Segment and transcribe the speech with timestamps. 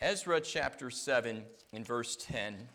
[0.00, 2.68] Ezra chapter 7 and verse 10.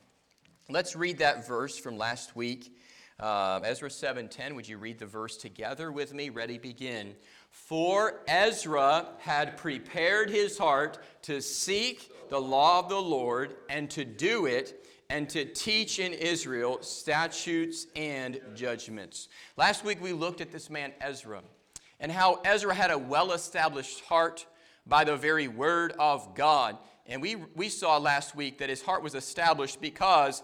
[0.69, 2.75] Let's read that verse from last week.
[3.19, 4.55] Uh, Ezra 7:10.
[4.55, 6.29] Would you read the verse together with me?
[6.29, 7.15] Ready, begin.
[7.51, 14.03] For Ezra had prepared his heart to seek the law of the Lord and to
[14.03, 19.29] do it and to teach in Israel statutes and judgments.
[19.55, 21.41] Last week we looked at this man Ezra
[21.99, 24.45] and how Ezra had a well-established heart
[24.87, 26.77] by the very word of God.
[27.05, 30.43] And we, we saw last week that his heart was established because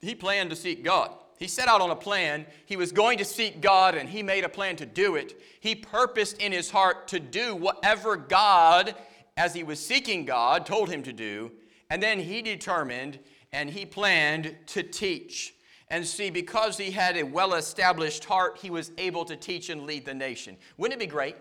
[0.00, 1.10] he planned to seek God.
[1.38, 2.46] He set out on a plan.
[2.64, 5.40] He was going to seek God and he made a plan to do it.
[5.60, 8.94] He purposed in his heart to do whatever God,
[9.36, 11.52] as he was seeking God, told him to do.
[11.90, 13.18] And then he determined
[13.52, 15.54] and he planned to teach.
[15.88, 19.86] And see, because he had a well established heart, he was able to teach and
[19.86, 20.56] lead the nation.
[20.78, 21.36] Wouldn't it be great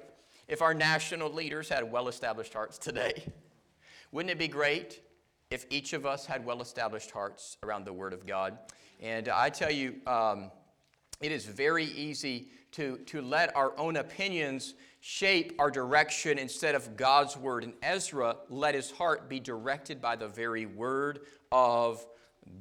[0.47, 3.23] if our national leaders had well established hearts today?
[4.11, 5.01] Wouldn't it be great
[5.49, 8.57] if each of us had well established hearts around the Word of God?
[9.01, 10.51] And I tell you, um,
[11.21, 16.97] it is very easy to, to let our own opinions shape our direction instead of
[16.97, 17.63] God's Word.
[17.63, 22.05] And Ezra let his heart be directed by the very Word of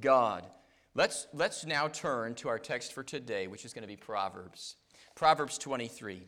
[0.00, 0.46] God.
[0.94, 4.76] Let's, let's now turn to our text for today, which is going to be Proverbs.
[5.14, 6.22] Proverbs 23.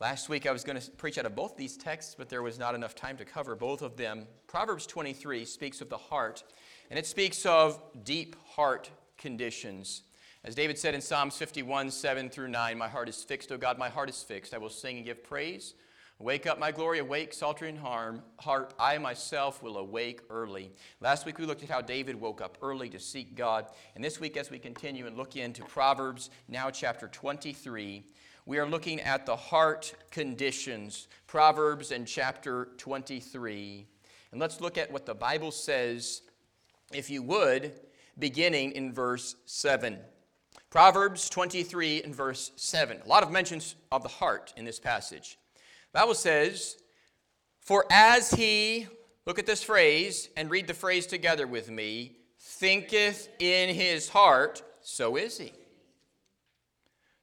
[0.00, 2.56] Last week I was going to preach out of both these texts, but there was
[2.56, 4.28] not enough time to cover both of them.
[4.46, 6.44] Proverbs 23 speaks of the heart,
[6.88, 10.02] and it speaks of deep heart conditions.
[10.44, 13.76] As David said in Psalms 51, 7 through 9, My heart is fixed, O God,
[13.76, 14.54] my heart is fixed.
[14.54, 15.74] I will sing and give praise.
[16.20, 18.74] Wake up, my glory, awake, psaltery and harm, heart.
[18.78, 20.70] I myself will awake early.
[21.00, 23.66] Last week we looked at how David woke up early to seek God.
[23.96, 28.04] And this week, as we continue and look into Proverbs, now chapter 23,
[28.48, 33.86] we are looking at the heart conditions, Proverbs and chapter 23.
[34.32, 36.22] And let's look at what the Bible says,
[36.90, 37.78] if you would,
[38.18, 39.98] beginning in verse 7.
[40.70, 43.02] Proverbs 23 and verse 7.
[43.04, 45.36] A lot of mentions of the heart in this passage.
[45.92, 46.78] The Bible says,
[47.60, 48.86] For as he,
[49.26, 54.62] look at this phrase and read the phrase together with me, thinketh in his heart,
[54.80, 55.52] so is he.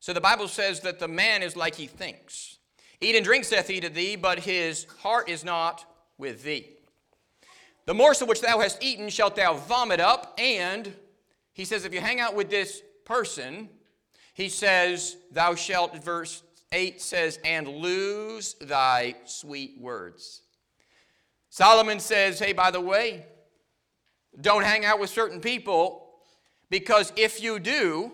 [0.05, 2.59] So the Bible says that the man is like he thinks.
[3.01, 5.83] Eat and drink, saith he to thee, but his heart is not
[6.19, 6.69] with thee.
[7.87, 10.93] The morsel which thou hast eaten shalt thou vomit up, and
[11.53, 13.67] he says, if you hang out with this person,
[14.35, 20.43] he says, thou shalt, verse 8 says, and lose thy sweet words.
[21.49, 23.25] Solomon says, hey, by the way,
[24.39, 26.07] don't hang out with certain people
[26.69, 28.11] because if you do,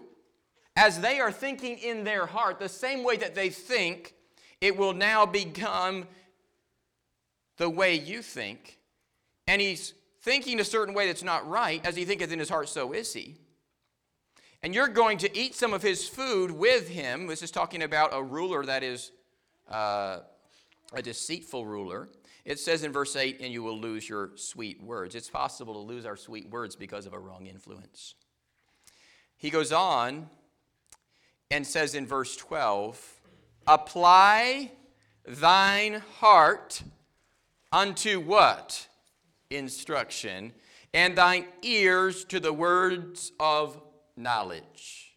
[0.75, 4.13] as they are thinking in their heart, the same way that they think,
[4.61, 6.05] it will now become
[7.57, 8.79] the way you think.
[9.47, 11.85] And he's thinking a certain way that's not right.
[11.85, 13.35] As he thinketh in his heart, so is he.
[14.63, 17.27] And you're going to eat some of his food with him.
[17.27, 19.11] This is talking about a ruler that is
[19.69, 20.19] uh,
[20.93, 22.09] a deceitful ruler.
[22.45, 25.15] It says in verse 8, and you will lose your sweet words.
[25.15, 28.15] It's possible to lose our sweet words because of a wrong influence.
[29.37, 30.29] He goes on
[31.51, 33.19] and says in verse 12,
[33.67, 34.71] Apply
[35.27, 36.81] thine heart
[37.71, 38.87] unto what?
[39.49, 40.53] Instruction,
[40.93, 43.79] and thine ears to the words of
[44.15, 45.13] knowledge.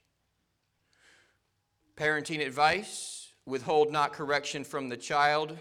[1.96, 5.56] Parenting advice withhold not correction from the child.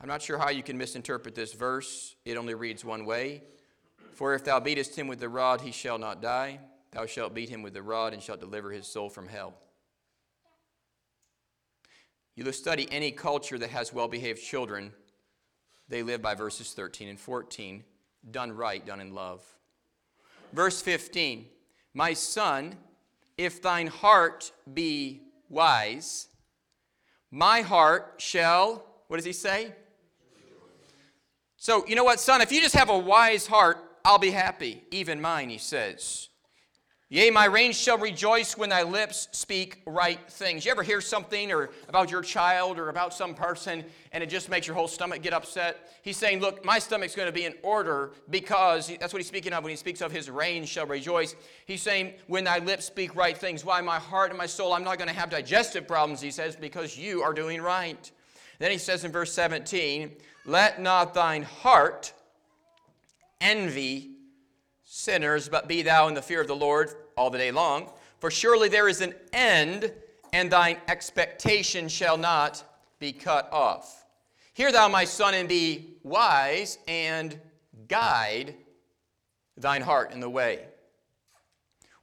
[0.00, 2.16] I'm not sure how you can misinterpret this verse.
[2.24, 3.42] It only reads one way.
[4.12, 6.58] For if thou beatest him with the rod, he shall not die.
[6.92, 9.54] Thou shalt beat him with the rod and shalt deliver his soul from hell.
[12.34, 14.92] You study any culture that has well behaved children,
[15.88, 17.82] they live by verses 13 and 14,
[18.30, 19.42] done right, done in love.
[20.52, 21.46] Verse 15
[21.94, 22.76] My son,
[23.36, 26.28] if thine heart be wise,
[27.30, 29.72] my heart shall, what does he say?
[31.56, 34.84] So, you know what, son, if you just have a wise heart, I'll be happy,
[34.92, 36.28] even mine, he says.
[37.10, 40.66] Yea, my reins shall rejoice when thy lips speak right things.
[40.66, 43.82] You ever hear something or about your child or about some person
[44.12, 45.90] and it just makes your whole stomach get upset?
[46.02, 49.54] He's saying, Look, my stomach's going to be in order because that's what he's speaking
[49.54, 51.34] of when he speaks of his reins shall rejoice.
[51.64, 53.64] He's saying, When thy lips speak right things.
[53.64, 56.56] Why, my heart and my soul, I'm not going to have digestive problems, he says,
[56.56, 58.10] because you are doing right.
[58.58, 60.10] Then he says in verse 17,
[60.44, 62.12] Let not thine heart
[63.40, 64.17] envy
[64.90, 67.90] sinners, but be thou in the fear of the Lord all the day long.
[68.20, 69.92] For surely there is an end,
[70.32, 72.64] and thine expectation shall not
[72.98, 74.06] be cut off.
[74.54, 77.38] Hear thou, my son, and be wise, and
[77.86, 78.54] guide
[79.58, 80.64] thine heart in the way.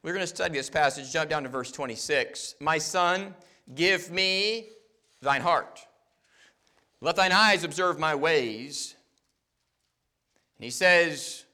[0.02, 1.12] We're going to study this passage.
[1.12, 2.54] Jump down to verse 26.
[2.60, 3.34] My son,
[3.74, 4.68] give me
[5.20, 5.80] thine heart.
[7.00, 8.94] Let thine eyes observe my ways.
[10.56, 11.45] And he says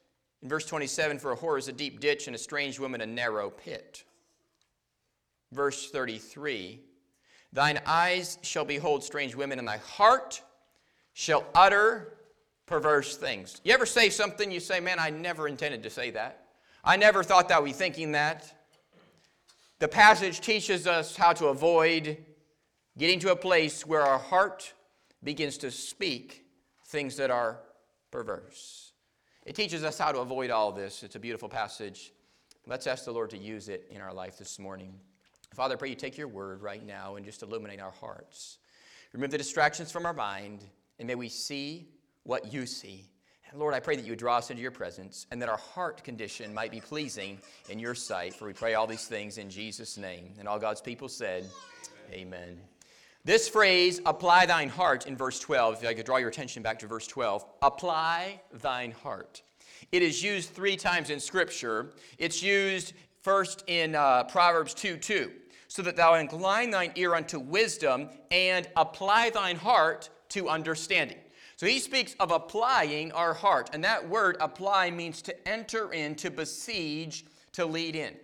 [0.43, 3.07] in verse 27 For a whore is a deep ditch, and a strange woman a
[3.07, 4.05] narrow pit.
[5.53, 6.81] Verse 33
[7.53, 10.43] Thine eyes shall behold strange women, and thy heart
[11.13, 12.19] shall utter
[12.67, 13.61] perverse things.
[13.65, 16.47] You ever say something you say, Man, I never intended to say that?
[16.85, 18.53] I never thought that be thinking that.
[19.79, 22.19] The passage teaches us how to avoid
[22.97, 24.73] getting to a place where our heart
[25.23, 26.45] begins to speak
[26.87, 27.59] things that are
[28.11, 28.92] perverse.
[29.45, 31.03] It teaches us how to avoid all this.
[31.03, 32.13] It's a beautiful passage.
[32.67, 34.95] Let's ask the Lord to use it in our life this morning.
[35.55, 38.59] Father, I pray you take your word right now and just illuminate our hearts.
[39.13, 40.65] Remove the distractions from our mind,
[40.99, 41.89] and may we see
[42.23, 43.05] what you see.
[43.51, 45.59] And Lord, I pray that you would draw us into your presence and that our
[45.59, 47.39] heart condition might be pleasing
[47.69, 48.33] in your sight.
[48.33, 50.33] For we pray all these things in Jesus' name.
[50.39, 51.51] And all God's people said,
[52.11, 52.43] Amen.
[52.43, 52.72] Amen.
[53.25, 56.81] This phrase, apply thine heart, in verse 12, if I could draw your attention back
[56.81, 59.43] to verse 12, apply thine heart.
[59.93, 61.93] It is used three times in Scripture.
[62.19, 65.31] It's used first in uh, Proverbs 2 2,
[65.69, 71.19] so that thou incline thine ear unto wisdom and apply thine heart to understanding.
[71.57, 73.71] So he speaks of applying our heart.
[73.73, 78.17] And that word apply means to enter in, to besiege, to lead in.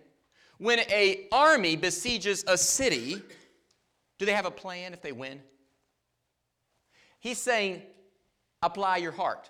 [0.57, 3.21] When a army besieges a city,
[4.19, 5.41] do they have a plan if they win?
[7.19, 7.81] He's saying,
[8.61, 9.49] apply your heart.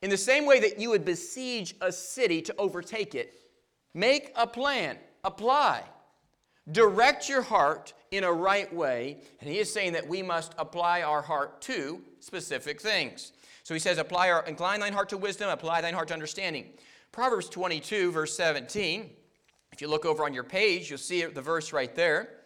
[0.00, 3.34] In the same way that you would besiege a city to overtake it,
[3.94, 5.82] make a plan, apply.
[6.70, 9.18] Direct your heart in a right way.
[9.40, 13.32] And he is saying that we must apply our heart to specific things.
[13.64, 16.66] So he says, apply our, incline thine heart to wisdom, apply thine heart to understanding.
[17.12, 19.10] Proverbs 22, verse 17.
[19.72, 22.41] If you look over on your page, you'll see the verse right there.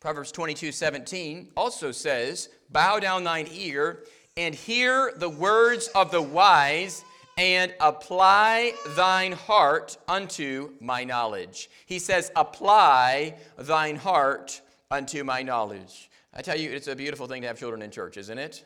[0.00, 4.04] Proverbs 22, 17 also says, Bow down thine ear
[4.36, 7.04] and hear the words of the wise
[7.36, 11.68] and apply thine heart unto my knowledge.
[11.84, 16.10] He says, Apply thine heart unto my knowledge.
[16.32, 18.64] I tell you, it's a beautiful thing to have children in church, isn't it?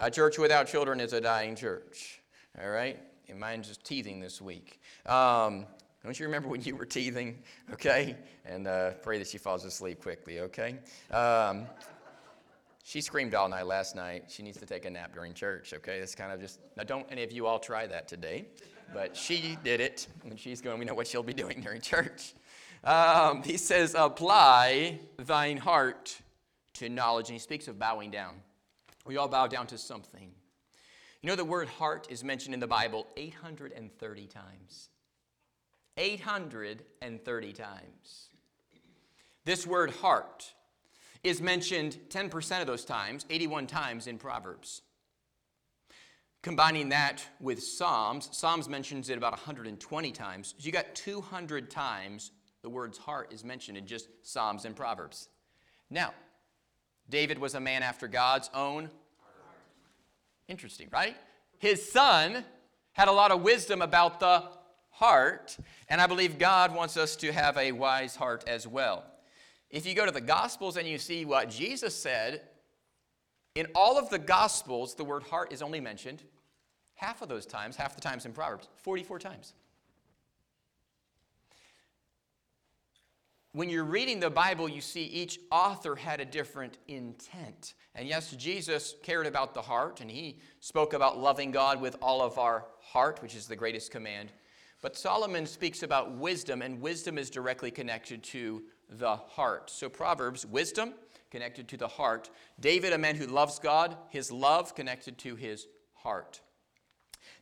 [0.00, 2.20] A church without children is a dying church.
[2.60, 2.98] All right?
[3.28, 4.80] And mine's just teething this week.
[5.06, 5.66] Um,
[6.08, 7.38] don't you remember when you were teething?
[7.72, 8.16] Okay?
[8.46, 10.76] And uh, pray that she falls asleep quickly, okay?
[11.10, 11.66] Um,
[12.82, 14.24] she screamed all night last night.
[14.28, 15.98] She needs to take a nap during church, okay?
[15.98, 18.46] It's kind of just, now don't any of you all try that today.
[18.92, 22.34] But she did it, and she's going, we know what she'll be doing during church.
[22.82, 26.18] Um, he says, apply thine heart
[26.74, 27.28] to knowledge.
[27.28, 28.36] And he speaks of bowing down.
[29.06, 30.32] We all bow down to something.
[31.22, 34.88] You know, the word heart is mentioned in the Bible 830 times.
[36.00, 38.30] 830 times.
[39.44, 40.54] This word heart
[41.22, 44.80] is mentioned 10% of those times, 81 times in Proverbs.
[46.42, 50.54] Combining that with Psalms, Psalms mentions it about 120 times.
[50.58, 52.32] So you got 200 times
[52.62, 55.28] the word's heart is mentioned in just Psalms and Proverbs.
[55.90, 56.14] Now,
[57.10, 58.88] David was a man after God's own.
[60.48, 61.16] Interesting, right?
[61.58, 62.44] His son
[62.92, 64.59] had a lot of wisdom about the
[64.90, 65.56] heart,
[65.88, 69.04] and I believe God wants us to have a wise heart as well.
[69.70, 72.42] If you go to the Gospels and you see what Jesus said,
[73.54, 76.22] in all of the Gospels, the word heart is only mentioned
[76.94, 79.54] half of those times, half the times in Proverbs, 44 times.
[83.52, 87.74] when you're reading the Bible, you see each author had a different intent.
[87.96, 92.22] And yes, Jesus cared about the heart, and he spoke about loving God with all
[92.22, 94.30] of our heart, which is the greatest command.
[94.82, 99.70] But Solomon speaks about wisdom, and wisdom is directly connected to the heart.
[99.70, 100.94] So, Proverbs, wisdom
[101.30, 102.30] connected to the heart.
[102.58, 106.40] David, a man who loves God, his love connected to his heart.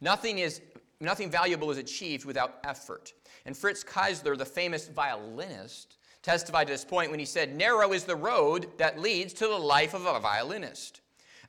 [0.00, 0.60] Nothing is
[1.00, 3.12] nothing valuable is achieved without effort.
[3.46, 8.04] And Fritz Kreisler, the famous violinist, testified to this point when he said, Narrow is
[8.04, 11.00] the road that leads to the life of a violinist.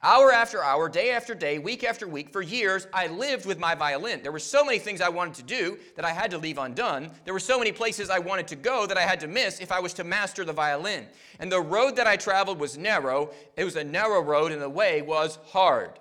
[0.01, 3.75] Hour after hour, day after day, week after week, for years, I lived with my
[3.75, 4.21] violin.
[4.23, 7.11] There were so many things I wanted to do that I had to leave undone.
[7.25, 9.73] There were so many places I wanted to go that I had to miss if
[9.73, 11.05] I was to master the violin.
[11.39, 13.31] And the road that I traveled was narrow.
[13.57, 15.99] It was a narrow road, and the way was hard.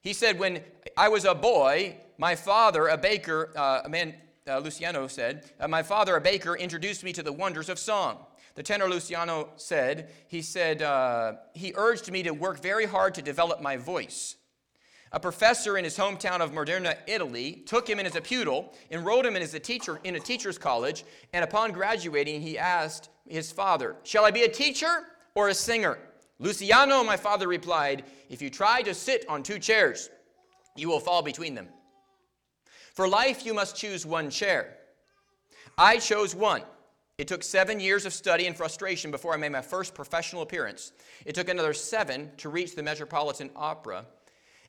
[0.00, 0.60] He said, When
[0.96, 4.14] I was a boy, my father, a baker, uh, a man
[4.46, 8.18] uh, Luciano said, uh, My father, a baker, introduced me to the wonders of song.
[8.60, 13.22] The tenor Luciano said, he said, uh, he urged me to work very hard to
[13.22, 14.36] develop my voice.
[15.12, 19.24] A professor in his hometown of Modena, Italy, took him in as a pupil, enrolled
[19.24, 23.50] him in as a teacher in a teacher's college, and upon graduating, he asked his
[23.50, 25.96] father, Shall I be a teacher or a singer?
[26.38, 30.10] Luciano, my father replied, If you try to sit on two chairs,
[30.76, 31.68] you will fall between them.
[32.92, 34.76] For life, you must choose one chair.
[35.78, 36.60] I chose one.
[37.20, 40.92] It took seven years of study and frustration before I made my first professional appearance.
[41.26, 44.06] It took another seven to reach the Metropolitan Opera.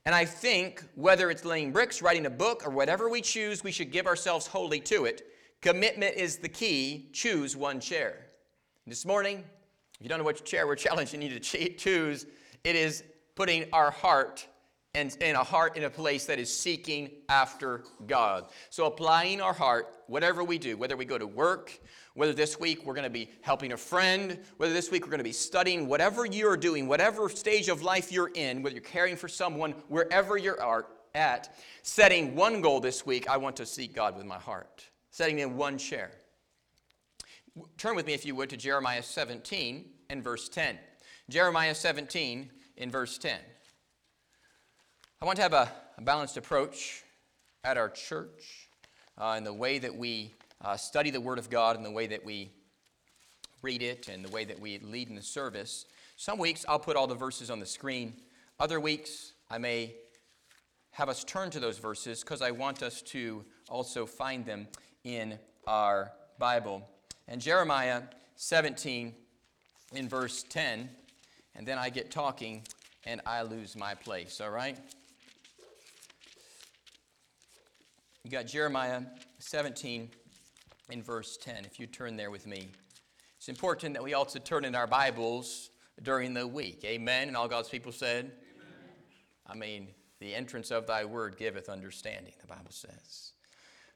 [0.03, 3.71] And I think whether it's laying bricks, writing a book, or whatever we choose, we
[3.71, 5.31] should give ourselves wholly to it.
[5.61, 7.07] Commitment is the key.
[7.13, 8.25] Choose one chair.
[8.85, 9.45] This morning,
[9.97, 12.25] if you don't know which chair we're challenging you to choose,
[12.65, 13.05] it is
[13.35, 14.45] putting our heart
[14.93, 18.45] and in a heart in a place that is seeking after God.
[18.69, 21.79] So applying our heart, whatever we do, whether we go to work,
[22.13, 25.19] whether this week we're going to be helping a friend, whether this week we're going
[25.19, 29.15] to be studying, whatever you're doing, whatever stage of life you're in, whether you're caring
[29.15, 34.17] for someone, wherever you're at, setting one goal this week, I want to seek God
[34.17, 34.85] with my heart.
[35.09, 36.11] Setting in one chair.
[37.77, 40.77] Turn with me, if you would, to Jeremiah 17 and verse 10.
[41.29, 43.37] Jeremiah 17 in verse 10.
[45.23, 47.03] I want to have a, a balanced approach
[47.63, 48.67] at our church
[49.19, 50.33] uh, in the way that we
[50.65, 52.49] uh, study the Word of God and the way that we
[53.61, 55.85] read it and the way that we lead in the service.
[56.15, 58.15] Some weeks I'll put all the verses on the screen.
[58.59, 59.93] Other weeks I may
[60.89, 64.67] have us turn to those verses because I want us to also find them
[65.03, 65.37] in
[65.67, 66.89] our Bible.
[67.27, 68.01] And Jeremiah
[68.37, 69.13] 17
[69.93, 70.89] in verse 10,
[71.53, 72.63] and then I get talking
[73.05, 74.79] and I lose my place, all right?
[78.23, 79.01] You got Jeremiah
[79.39, 80.11] 17
[80.91, 82.69] in verse 10, if you turn there with me.
[83.37, 85.71] It's important that we also turn in our Bibles
[86.03, 86.83] during the week.
[86.85, 87.29] Amen.
[87.29, 88.95] And all God's people said, Amen.
[89.47, 89.87] I mean,
[90.19, 93.31] the entrance of thy word giveth understanding, the Bible says.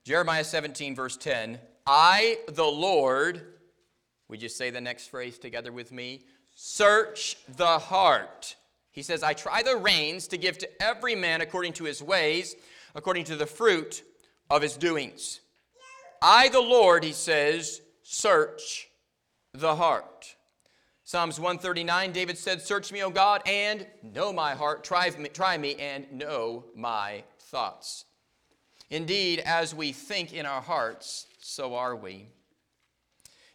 [0.04, 3.46] Jeremiah 17, verse 10 I, the Lord,
[4.28, 6.24] we just say the next phrase together with me
[6.56, 8.56] search the heart.
[8.90, 12.56] He says, I try the reins to give to every man according to his ways,
[12.96, 14.02] according to the fruit
[14.50, 15.42] of his doings.
[16.22, 18.88] I, the Lord, he says, search
[19.54, 20.36] the heart.
[21.04, 24.84] Psalms 139, David said, Search me, O God, and know my heart.
[24.84, 28.06] Try me, try me and know my thoughts.
[28.90, 32.28] Indeed, as we think in our hearts, so are we.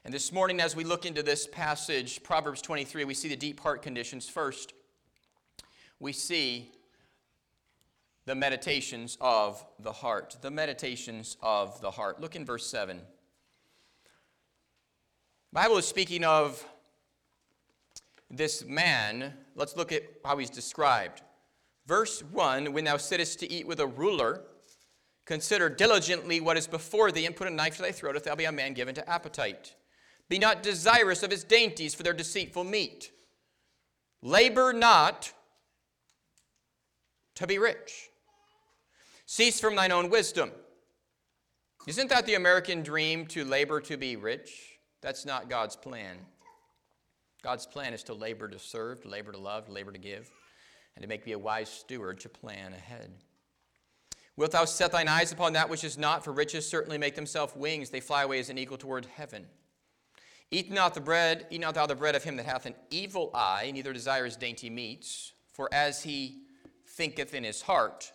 [0.04, 3.60] And this morning, as we look into this passage, Proverbs 23, we see the deep
[3.60, 4.28] heart conditions.
[4.28, 4.72] First,
[5.98, 6.70] we see
[8.30, 10.36] the meditations of the heart.
[10.40, 12.20] The meditations of the heart.
[12.20, 12.98] Look in verse 7.
[12.98, 13.04] The
[15.52, 16.64] Bible is speaking of
[18.30, 19.34] this man.
[19.56, 21.22] Let's look at how he's described.
[21.88, 24.42] Verse 1 When thou sittest to eat with a ruler,
[25.24, 28.36] consider diligently what is before thee, and put a knife to thy throat, if thou
[28.36, 29.74] be a man given to appetite.
[30.28, 33.10] Be not desirous of his dainties, for their deceitful meat.
[34.22, 35.32] Labor not
[37.34, 38.09] to be rich.
[39.32, 40.50] Cease from thine own wisdom.
[41.86, 44.80] Isn't that the American dream to labor to be rich?
[45.02, 46.16] That's not God's plan.
[47.40, 50.28] God's plan is to labor to serve, to labor to love, to labor to give,
[50.96, 53.12] and to make me a wise steward to plan ahead.
[54.34, 56.24] Wilt thou set thine eyes upon that which is not?
[56.24, 59.46] For riches certainly make themselves wings, they fly away as an eagle toward heaven.
[60.50, 63.30] Eat not the bread, eat not thou the bread of him that hath an evil
[63.32, 66.40] eye, neither desires dainty meats, for as he
[66.84, 68.10] thinketh in his heart,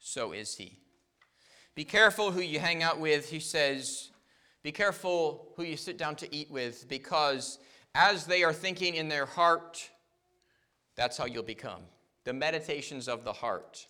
[0.00, 0.78] so is he.
[1.74, 4.10] Be careful who you hang out with, he says.
[4.62, 7.58] Be careful who you sit down to eat with, because
[7.94, 9.88] as they are thinking in their heart,
[10.96, 11.82] that's how you'll become.
[12.24, 13.86] The meditations of the heart.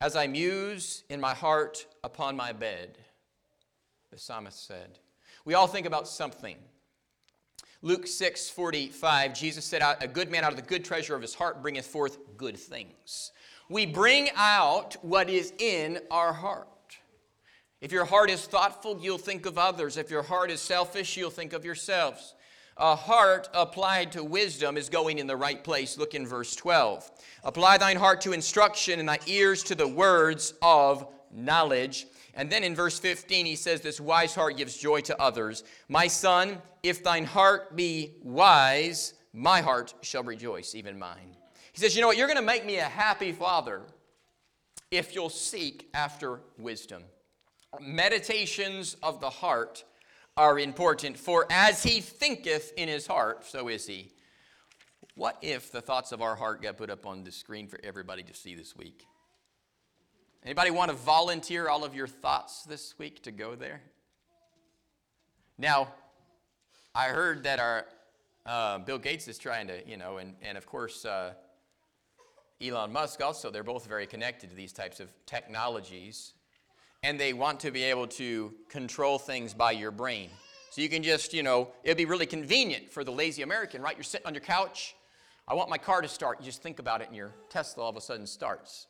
[0.00, 2.98] As I muse in my heart upon my bed,
[4.10, 4.98] the psalmist said.
[5.44, 6.56] We all think about something.
[7.82, 11.34] Luke 6 45, Jesus said, A good man out of the good treasure of his
[11.34, 13.32] heart bringeth forth good things.
[13.68, 16.68] We bring out what is in our heart.
[17.80, 19.96] If your heart is thoughtful, you'll think of others.
[19.96, 22.34] If your heart is selfish, you'll think of yourselves.
[22.76, 25.96] A heart applied to wisdom is going in the right place.
[25.96, 27.10] Look in verse 12.
[27.44, 32.06] Apply thine heart to instruction and thy ears to the words of knowledge.
[32.34, 35.62] And then in verse 15, he says, This wise heart gives joy to others.
[35.88, 41.36] My son, if thine heart be wise, my heart shall rejoice, even mine.
[41.74, 42.16] He says, You know what?
[42.16, 43.82] You're going to make me a happy father
[44.90, 47.02] if you'll seek after wisdom.
[47.80, 49.82] Meditations of the heart
[50.36, 51.18] are important.
[51.18, 54.12] For as he thinketh in his heart, so is he.
[55.16, 58.22] What if the thoughts of our heart got put up on the screen for everybody
[58.22, 59.04] to see this week?
[60.44, 63.80] Anybody want to volunteer all of your thoughts this week to go there?
[65.58, 65.88] Now,
[66.94, 67.86] I heard that our
[68.46, 71.34] uh, Bill Gates is trying to, you know, and, and of course uh,
[72.62, 76.34] Elon Musk also, they're both very connected to these types of technologies.
[77.02, 80.30] And they want to be able to control things by your brain.
[80.70, 83.96] So you can just, you know, it'd be really convenient for the lazy American, right?
[83.96, 84.96] You're sitting on your couch.
[85.46, 86.40] I want my car to start.
[86.40, 88.86] You just think about it, and your Tesla all of a sudden starts.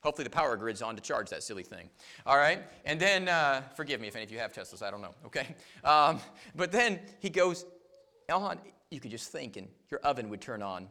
[0.00, 1.88] Hopefully, the power grid's on to charge that silly thing.
[2.26, 2.62] All right?
[2.84, 5.54] And then, uh, forgive me if any of you have Teslas, I don't know, okay?
[5.84, 6.20] Um,
[6.56, 7.64] but then he goes,
[8.28, 8.58] Elon,
[8.90, 10.88] you could just think, and your oven would turn on.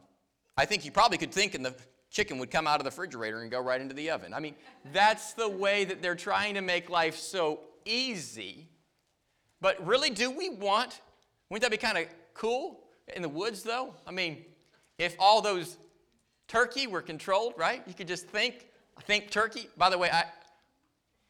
[0.58, 1.72] I think you probably could think, and the
[2.10, 4.34] chicken would come out of the refrigerator and go right into the oven.
[4.34, 4.56] I mean,
[4.92, 8.68] that's the way that they're trying to make life so easy.
[9.60, 11.00] But really, do we want,
[11.48, 12.80] wouldn't that be kind of cool
[13.14, 13.94] in the woods, though?
[14.04, 14.44] I mean,
[14.98, 15.78] if all those
[16.48, 17.84] turkey were controlled, right?
[17.86, 18.66] You could just think,
[19.02, 19.68] think turkey.
[19.76, 20.24] By the way, I,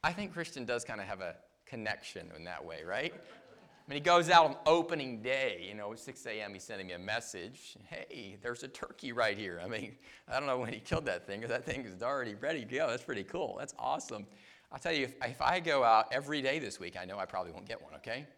[0.03, 1.35] I think Christian does kind of have a
[1.67, 3.13] connection in that way, right?
[3.89, 6.93] I mean, he goes out on opening day, you know, 6 a.m., he's sending me
[6.93, 7.75] a message.
[7.89, 9.63] Hey, there's a turkey right here.
[9.65, 9.97] I mean,
[10.29, 12.67] I don't know when he killed that thing, because that thing is already ready to
[12.67, 12.89] go.
[12.91, 13.57] That's pretty cool.
[13.59, 14.27] That's awesome.
[14.71, 17.25] I'll tell you, if, if I go out every day this week, I know I
[17.25, 18.27] probably won't get one, okay?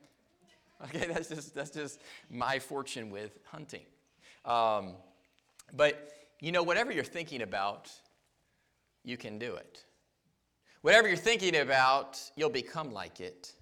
[0.82, 3.82] Okay, that's just, that's just my fortune with hunting.
[4.46, 4.94] Um,
[5.76, 6.08] but,
[6.40, 7.90] you know, whatever you're thinking about,
[9.04, 9.84] you can do it.
[10.80, 13.52] Whatever you're thinking about, you'll become like it.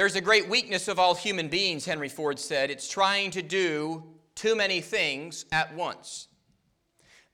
[0.00, 2.70] There's a great weakness of all human beings, Henry Ford said.
[2.70, 4.02] It's trying to do
[4.34, 6.28] too many things at once.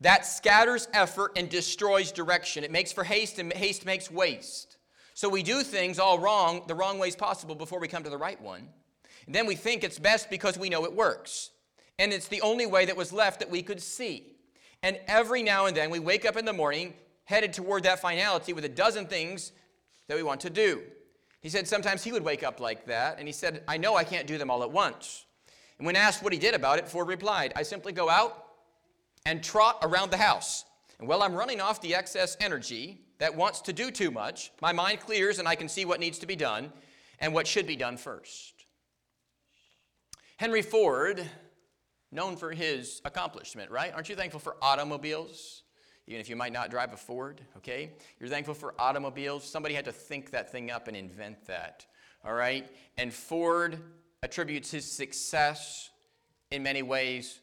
[0.01, 2.65] That scatters effort and destroys direction.
[2.65, 4.79] It makes for haste, and haste makes waste.
[5.15, 8.19] So we do things all wrong, the wrong ways possible before we come to the
[8.19, 8.69] right one.
[9.27, 11.53] And then we think it's best because we know it works.
[12.01, 14.35] And it's the only way that was left that we could see.
[14.83, 16.95] And every now and then we wake up in the morning
[17.27, 19.53] headed toward that finality with a dozen things
[20.09, 20.83] that we want to do.
[21.47, 24.03] He said sometimes he would wake up like that, and he said, I know I
[24.03, 25.27] can't do them all at once.
[25.79, 28.49] And when asked what he did about it, Ford replied, I simply go out
[29.25, 30.65] and trot around the house.
[30.99, 34.73] And while I'm running off the excess energy that wants to do too much, my
[34.73, 36.73] mind clears and I can see what needs to be done
[37.21, 38.67] and what should be done first.
[40.39, 41.25] Henry Ford,
[42.11, 43.95] known for his accomplishment, right?
[43.95, 45.63] Aren't you thankful for automobiles?
[46.07, 47.91] Even if you might not drive a Ford, okay?
[48.21, 49.45] You're thankful for automobiles.
[49.45, 51.85] Somebody had to think that thing up and invent that,
[52.25, 52.69] all right?
[52.97, 53.79] And Ford
[54.23, 55.91] attributes his success
[56.51, 57.41] in many ways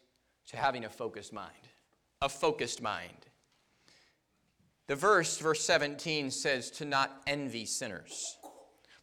[0.48, 1.52] to having a focused mind.
[2.22, 3.28] A focused mind.
[4.88, 8.38] The verse, verse 17, says to not envy sinners.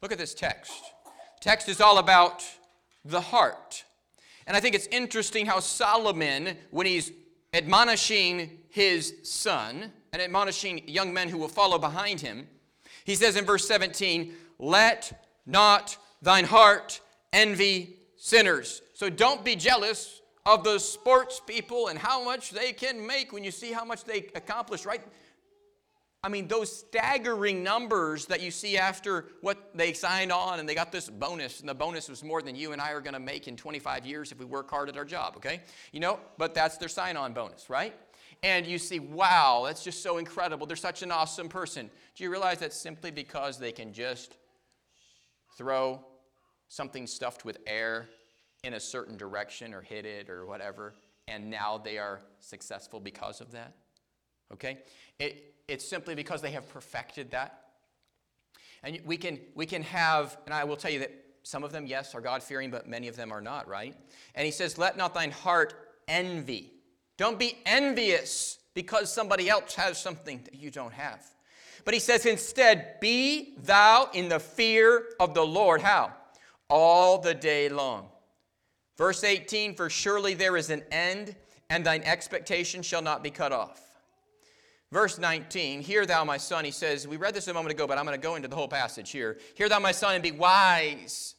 [0.00, 0.72] Look at this text.
[1.04, 2.42] The text is all about
[3.04, 3.84] the heart.
[4.46, 7.12] And I think it's interesting how Solomon, when he's
[7.52, 12.46] admonishing his son and admonishing young men who will follow behind him,
[13.04, 17.00] he says in verse 17, Let not thine heart
[17.32, 18.82] envy sinners.
[18.94, 23.44] So don't be jealous of the sports people and how much they can make when
[23.44, 25.02] you see how much they accomplish, right?
[26.22, 30.74] I mean, those staggering numbers that you see after what they signed on and they
[30.74, 33.20] got this bonus, and the bonus was more than you and I are going to
[33.20, 35.62] make in 25 years if we work hard at our job, okay?
[35.92, 37.94] You know, but that's their sign on bonus, right?
[38.42, 40.66] And you see, wow, that's just so incredible.
[40.66, 41.90] They're such an awesome person.
[42.14, 44.36] Do you realize that's simply because they can just
[45.56, 46.04] throw
[46.68, 48.08] something stuffed with air
[48.62, 50.92] in a certain direction or hit it or whatever,
[51.28, 53.74] and now they are successful because of that?
[54.52, 54.78] Okay?
[55.18, 57.60] It, it's simply because they have perfected that.
[58.82, 61.86] And we can, we can have, and I will tell you that some of them,
[61.86, 63.94] yes, are God fearing, but many of them are not, right?
[64.34, 65.74] And he says, Let not thine heart
[66.08, 66.72] envy.
[67.16, 71.24] Don't be envious because somebody else has something that you don't have.
[71.84, 75.80] But he says, Instead, be thou in the fear of the Lord.
[75.82, 76.12] How?
[76.68, 78.08] All the day long.
[78.96, 81.36] Verse 18 For surely there is an end,
[81.68, 83.89] and thine expectation shall not be cut off.
[84.92, 87.96] Verse 19, Hear thou, my son, he says, we read this a moment ago, but
[87.96, 89.38] I'm going to go into the whole passage here.
[89.54, 91.36] Hear thou, my son, and be wise.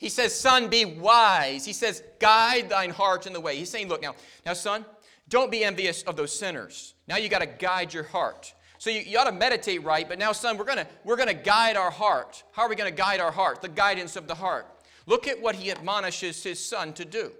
[0.00, 1.66] He says, Son, be wise.
[1.66, 3.56] He says, Guide thine heart in the way.
[3.56, 4.14] He's saying, Look, now,
[4.46, 4.86] now, son,
[5.28, 6.94] don't be envious of those sinners.
[7.06, 8.52] Now you got to guide your heart.
[8.78, 11.34] So you, you ought to meditate right, but now, son, we're going to we're to
[11.34, 12.42] guide our heart.
[12.52, 13.60] How are we going to guide our heart?
[13.60, 14.66] The guidance of the heart.
[15.06, 17.30] Look at what he admonishes his son to do.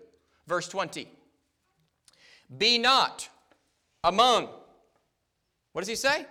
[0.46, 1.08] Verse 20
[2.58, 3.26] Be not
[4.04, 4.50] among
[5.72, 6.26] what does he say?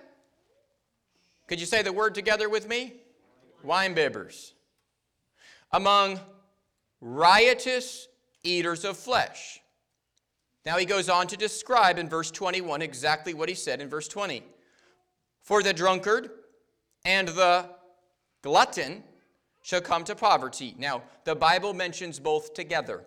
[1.48, 2.94] Could you say the word together with me?
[3.64, 4.54] Wine bibbers.
[5.72, 6.20] among
[7.02, 8.08] riotous
[8.44, 9.62] eaters of flesh.
[10.66, 14.08] Now he goes on to describe in verse 21 exactly what he said in verse
[14.08, 14.44] 20.
[15.42, 16.30] For the drunkard
[17.06, 17.70] and the
[18.42, 19.04] glutton
[19.62, 20.76] shall come to poverty.
[20.78, 23.04] Now, the Bible mentions both together.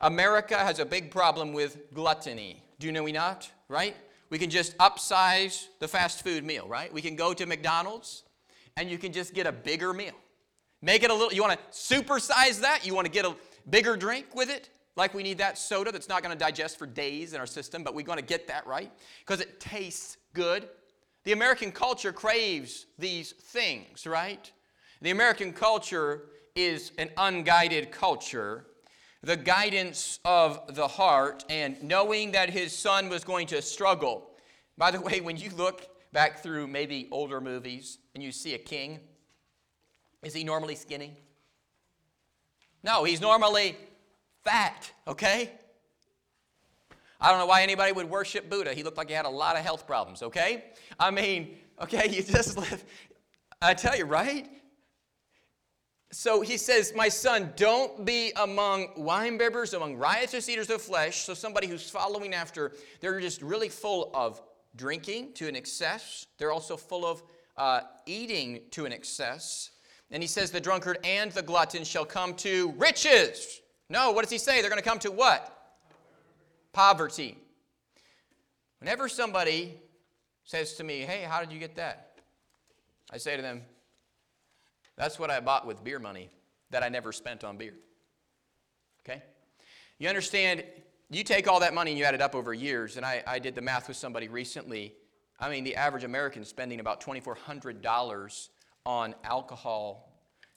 [0.00, 2.62] America has a big problem with gluttony.
[2.78, 3.50] Do you know we not?
[3.68, 3.96] Right?
[4.30, 6.92] We can just upsize the fast food meal, right?
[6.92, 8.24] We can go to McDonald's
[8.76, 10.14] and you can just get a bigger meal.
[10.82, 12.84] Make it a little, you want to supersize that?
[12.84, 13.34] You want to get a
[13.70, 14.70] bigger drink with it?
[14.96, 17.82] Like we need that soda that's not going to digest for days in our system,
[17.84, 20.68] but we're going to get that right because it tastes good.
[21.24, 24.50] The American culture craves these things, right?
[25.02, 26.22] The American culture
[26.54, 28.64] is an unguided culture.
[29.22, 34.30] The guidance of the heart and knowing that his son was going to struggle.
[34.78, 38.58] By the way, when you look back through maybe older movies and you see a
[38.58, 39.00] king,
[40.22, 41.16] is he normally skinny?
[42.82, 43.76] No, he's normally
[44.44, 45.50] fat, okay?
[47.20, 48.74] I don't know why anybody would worship Buddha.
[48.74, 50.64] He looked like he had a lot of health problems, okay?
[50.98, 52.84] I mean, okay, you just live.
[53.60, 54.48] I tell you, right?
[56.18, 61.26] So he says, My son, don't be among winebibbers, among riotous eaters of flesh.
[61.26, 64.40] So somebody who's following after, they're just really full of
[64.76, 66.26] drinking to an excess.
[66.38, 67.22] They're also full of
[67.58, 69.72] uh, eating to an excess.
[70.10, 73.60] And he says, The drunkard and the glutton shall come to riches.
[73.90, 74.62] No, what does he say?
[74.62, 75.76] They're going to come to what?
[76.72, 77.36] Poverty.
[78.78, 79.78] Whenever somebody
[80.44, 82.22] says to me, Hey, how did you get that?
[83.12, 83.60] I say to them,
[84.96, 86.30] That's what I bought with beer money
[86.70, 87.74] that I never spent on beer.
[89.04, 89.22] Okay?
[89.98, 90.64] You understand,
[91.10, 93.38] you take all that money and you add it up over years, and I, I
[93.38, 94.94] did the math with somebody recently.
[95.38, 98.48] I mean, the average American is spending about $2,400
[98.84, 100.12] on alcohol,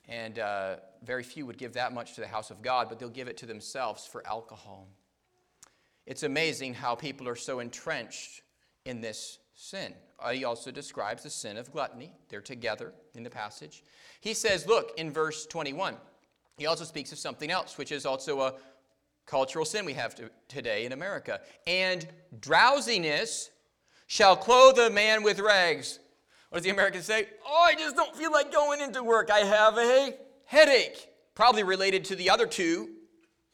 [0.08, 3.08] and uh, very few would give that much to the house of God, but they'll
[3.08, 4.88] give it to themselves for alcohol.
[6.06, 8.42] It's amazing how people are so entrenched
[8.84, 9.92] in this sin.
[10.18, 12.12] Uh, he also describes the sin of gluttony.
[12.30, 13.84] They're together in the passage.
[14.20, 15.96] He says, look, in verse 21,
[16.56, 18.54] he also speaks of something else, which is also a
[19.26, 21.40] cultural sin we have to, today in America.
[21.66, 22.08] And
[22.40, 23.50] drowsiness
[24.06, 25.98] shall clothe a man with rags.
[26.48, 27.28] What does the American say?
[27.46, 29.30] Oh, I just don't feel like going into work.
[29.30, 30.14] I have a
[30.46, 31.08] headache.
[31.34, 32.90] Probably related to the other two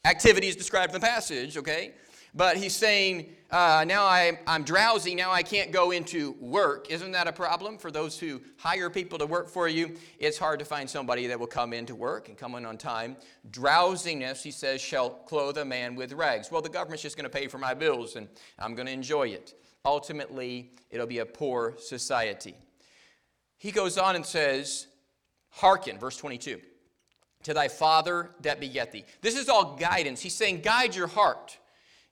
[0.05, 1.93] activities described in the passage, okay?
[2.33, 6.91] But he's saying, uh, now I, I'm drowsy, now I can't go into work.
[6.91, 9.95] Isn't that a problem for those who hire people to work for you?
[10.19, 13.15] It's hard to find somebody that will come into work and come in on time.
[13.49, 16.51] Drowsiness, he says, shall clothe a man with rags.
[16.51, 18.27] Well, the government's just going to pay for my bills and
[18.59, 19.53] I'm going to enjoy it.
[19.85, 22.55] Ultimately, it'll be a poor society.
[23.57, 24.87] He goes on and says,
[25.49, 26.59] Hearken, verse 22,
[27.43, 29.05] to thy father that beget thee.
[29.21, 30.21] This is all guidance.
[30.21, 31.57] He's saying, Guide your heart.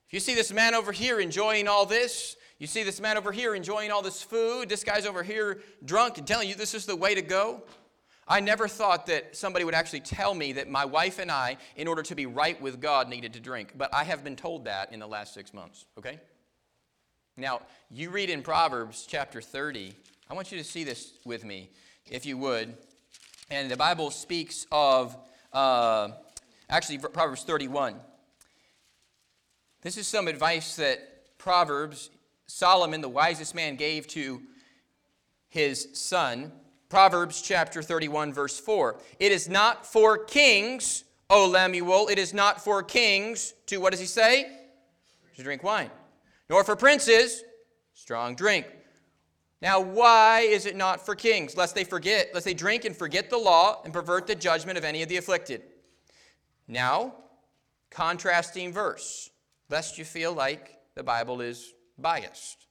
[0.08, 3.32] If you see this man over here enjoying all this, you see this man over
[3.32, 6.86] here enjoying all this food, this guy's over here drunk and telling you this is
[6.86, 7.62] the way to go.
[8.28, 11.86] I never thought that somebody would actually tell me that my wife and I, in
[11.86, 13.72] order to be right with God, needed to drink.
[13.76, 16.18] But I have been told that in the last six months, okay?
[17.36, 19.92] Now, you read in Proverbs chapter 30,
[20.30, 21.70] I want you to see this with me,
[22.10, 22.74] if you would.
[23.50, 25.16] And the Bible speaks of,
[25.52, 26.08] uh,
[26.68, 27.96] actually, Proverbs 31.
[29.86, 32.10] This is some advice that Proverbs,
[32.48, 34.42] Solomon, the wisest man, gave to
[35.48, 36.50] his son.
[36.88, 38.98] Proverbs chapter 31, verse 4.
[39.20, 44.00] It is not for kings, O Lemuel, it is not for kings to, what does
[44.00, 44.50] he say?
[45.36, 45.92] To drink wine.
[46.50, 47.44] Nor for princes,
[47.94, 48.66] strong drink
[49.62, 51.56] now, why is it not for kings?
[51.56, 54.84] Lest they forget, lest they drink and forget the law and pervert the judgment of
[54.84, 55.62] any of the afflicted.
[56.66, 57.14] Now,
[57.88, 59.30] contrasting verse,
[59.68, 62.66] lest you feel like the Bible is biased.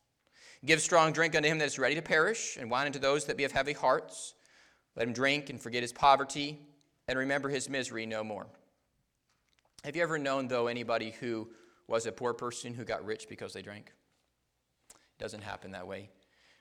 [0.65, 3.38] Give strong drink unto him that is ready to perish, and wine unto those that
[3.38, 4.34] be of heavy hearts.
[4.95, 6.60] Let him drink and forget his poverty,
[7.08, 8.47] and remember his misery no more.
[9.84, 11.49] Have you ever known, though, anybody who
[11.88, 13.91] was a poor person who got rich because they drank?
[14.89, 16.10] It doesn't happen that way.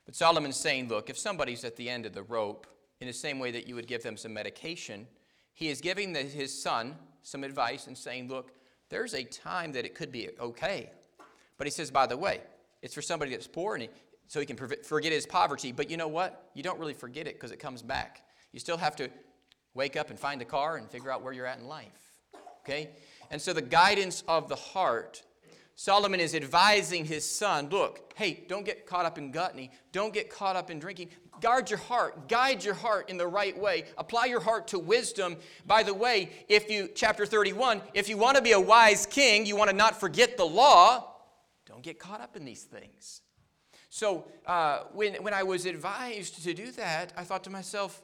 [0.04, 2.66] But Solomon's saying, look, if somebody's at the end of the rope,
[3.00, 5.06] in the same way that you would give them some medication,
[5.54, 8.52] he is giving the, his son some advice and saying, look,
[8.94, 10.88] there's a time that it could be okay.
[11.58, 12.40] But he says, by the way,
[12.80, 13.88] it's for somebody that's poor and he,
[14.28, 15.72] so he can forget his poverty.
[15.72, 16.50] But you know what?
[16.54, 18.22] You don't really forget it because it comes back.
[18.52, 19.10] You still have to
[19.74, 21.88] wake up and find a car and figure out where you're at in life.
[22.60, 22.90] Okay?
[23.32, 25.24] And so the guidance of the heart
[25.76, 29.72] Solomon is advising his son look, hey, don't get caught up in gluttony.
[29.90, 31.08] Don't get caught up in drinking.
[31.44, 32.26] Guard your heart.
[32.26, 33.84] Guide your heart in the right way.
[33.98, 35.36] Apply your heart to wisdom.
[35.66, 39.44] By the way, if you, chapter 31, if you want to be a wise king,
[39.44, 41.06] you want to not forget the law,
[41.66, 43.20] don't get caught up in these things.
[43.90, 48.02] So uh, when, when I was advised to do that, I thought to myself,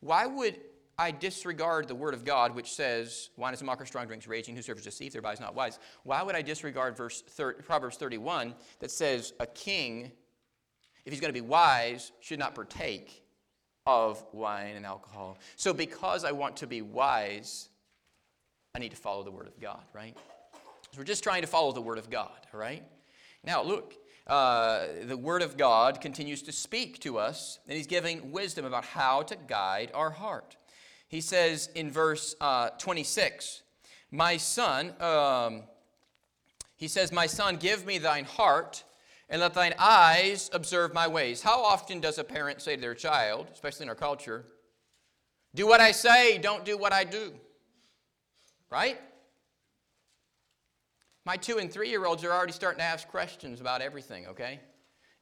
[0.00, 0.58] why would
[0.98, 4.56] I disregard the word of God, which says, wine is a mocker, strong drinks, raging,
[4.56, 5.78] who serves deceit, thereby is not wise.
[6.02, 10.10] Why would I disregard verse 30, Proverbs 31 that says a king,
[11.04, 13.22] if he's going to be wise, should not partake
[13.86, 15.38] of wine and alcohol?
[15.56, 17.68] So because I want to be wise,
[18.74, 20.16] I need to follow the word of God, right?
[20.92, 22.82] So we're just trying to follow the word of God, all right?
[23.44, 23.94] Now, look,
[24.26, 28.84] uh, the Word of God continues to speak to us, and He's giving wisdom about
[28.84, 30.56] how to guide our heart.
[31.08, 33.62] He says in verse uh, 26,
[34.10, 35.64] My son, um,
[36.76, 38.84] he says, My son, give me thine heart,
[39.32, 41.40] and let thine eyes observe my ways.
[41.40, 44.44] How often does a parent say to their child, especially in our culture,
[45.54, 47.32] Do what I say, don't do what I do?
[48.70, 49.00] Right?
[51.24, 54.60] My two and three year olds are already starting to ask questions about everything, okay?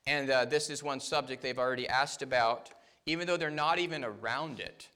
[0.07, 2.70] And uh, this is one subject they've already asked about,
[3.07, 4.88] even though they're not even around it.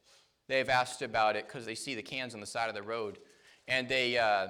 [0.49, 3.19] They've asked about it because they see the cans on the side of the road.
[3.69, 4.49] And they, uh,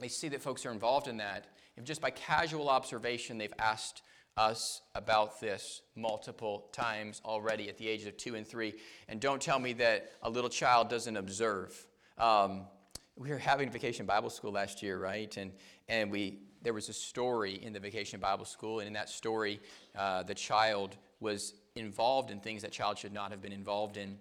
[0.00, 1.46] they see that folks are involved in that.
[1.76, 4.02] If just by casual observation, they've asked
[4.36, 8.74] us about this multiple times already at the age of two and three.
[9.08, 11.86] And don't tell me that a little child doesn't observe.
[12.18, 12.66] Um,
[13.16, 15.34] we were having vacation Bible school last year, right?
[15.36, 15.52] And,
[15.88, 19.60] and we, there was a story in the vacation Bible school, and in that story,
[19.96, 24.18] uh, the child was involved in things that child should not have been involved in.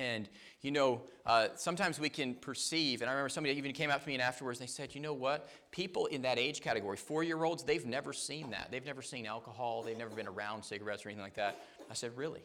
[0.00, 0.30] And,
[0.62, 4.08] you know, uh, sometimes we can perceive, and I remember somebody even came up to
[4.08, 5.50] me and afterwards they said, you know what?
[5.72, 8.68] People in that age category, four year olds, they've never seen that.
[8.70, 11.62] They've never seen alcohol, they've never been around cigarettes or anything like that.
[11.90, 12.40] I said, really?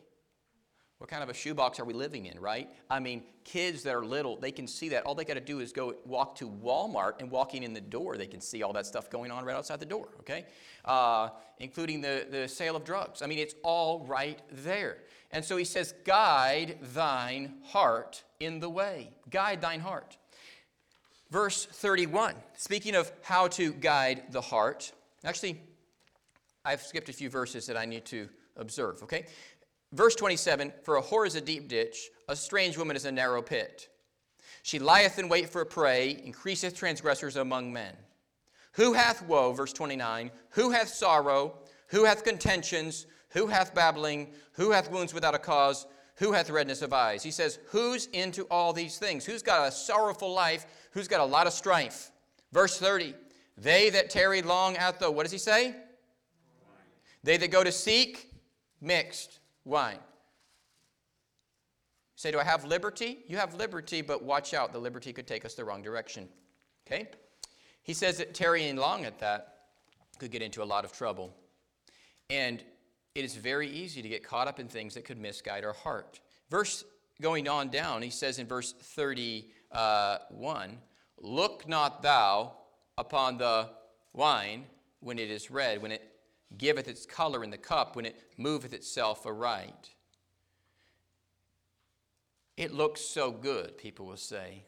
[0.98, 2.70] What kind of a shoebox are we living in, right?
[2.90, 5.04] I mean, kids that are little, they can see that.
[5.04, 8.16] All they got to do is go walk to Walmart, and walking in the door,
[8.16, 10.46] they can see all that stuff going on right outside the door, okay?
[10.86, 11.30] Uh,
[11.60, 13.22] including the, the sale of drugs.
[13.22, 15.00] I mean, it's all right there.
[15.32, 19.10] And so he says, Guide thine heart in the way.
[19.30, 20.18] Guide thine heart.
[21.30, 24.94] Verse 31, speaking of how to guide the heart,
[25.26, 25.60] actually,
[26.64, 29.26] I've skipped a few verses that I need to observe, okay?
[29.96, 33.42] Verse 27 For a whore is a deep ditch, a strange woman is a narrow
[33.42, 33.88] pit.
[34.62, 37.94] She lieth in wait for a prey, increaseth transgressors among men.
[38.74, 44.72] Who hath woe, verse 29, who hath sorrow, who hath contentions, who hath babbling, who
[44.72, 47.24] hath wounds without a cause, who hath redness of eyes?
[47.24, 49.24] He says, Who's into all these things?
[49.24, 50.66] Who's got a sorrowful life?
[50.92, 52.12] Who's got a lot of strife?
[52.52, 53.14] Verse 30,
[53.58, 55.74] They that tarry long at the, what does he say?
[57.24, 58.30] They that go to seek,
[58.82, 60.00] mixed wine.
[62.16, 63.20] Say, do I have liberty?
[63.28, 64.72] You have liberty, but watch out.
[64.72, 66.30] The liberty could take us the wrong direction.
[66.88, 67.10] Okay?
[67.84, 69.56] He says that tarrying long at that
[70.18, 71.36] could get into a lot of trouble.
[72.30, 72.64] And
[73.16, 76.20] it is very easy to get caught up in things that could misguide our heart.
[76.50, 76.84] Verse
[77.22, 80.78] going on down, he says in verse 31
[81.22, 82.54] Look not thou
[82.98, 83.70] upon the
[84.14, 84.66] wine
[85.00, 86.15] when it is red, when it
[86.58, 89.90] giveth its color in the cup when it moveth itself aright.
[92.58, 94.64] It looks so good, people will say.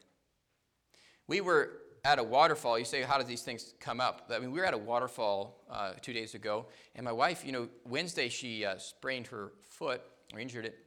[1.26, 2.78] We were at a waterfall.
[2.78, 4.30] You say, how do these things come up?
[4.34, 7.52] I mean, we were at a waterfall uh, two days ago, and my wife, you
[7.52, 10.78] know, Wednesday she uh, sprained her foot or injured it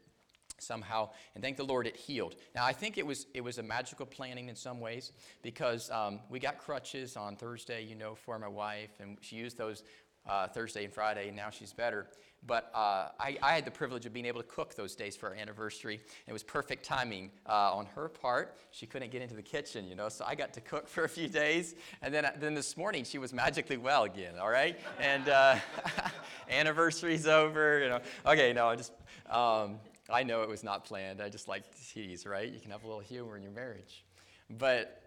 [0.59, 2.35] somehow, and thank the Lord it healed.
[2.55, 5.11] Now I think it was it was a magical planning in some ways
[5.41, 9.57] because um, we got crutches on Thursday, you know, for my wife, and she used
[9.57, 9.83] those
[10.27, 12.07] uh, Thursday and Friday, and now she's better.
[12.45, 15.29] But uh, I, I, had the privilege of being able to cook those days for
[15.29, 16.01] our anniversary.
[16.25, 18.57] It was perfect timing uh, on her part.
[18.71, 21.09] She couldn't get into the kitchen, you know, so I got to cook for a
[21.09, 21.75] few days.
[22.01, 24.79] And then, then this morning, she was magically well again, all right?
[24.99, 25.57] And uh,
[26.49, 27.99] anniversary's over, you know.
[28.25, 28.93] Okay, no, I just,
[29.29, 29.79] um,
[30.09, 31.21] I know it was not planned.
[31.21, 32.51] I just like to tease, right?
[32.51, 34.03] You can have a little humor in your marriage.
[34.49, 35.03] But,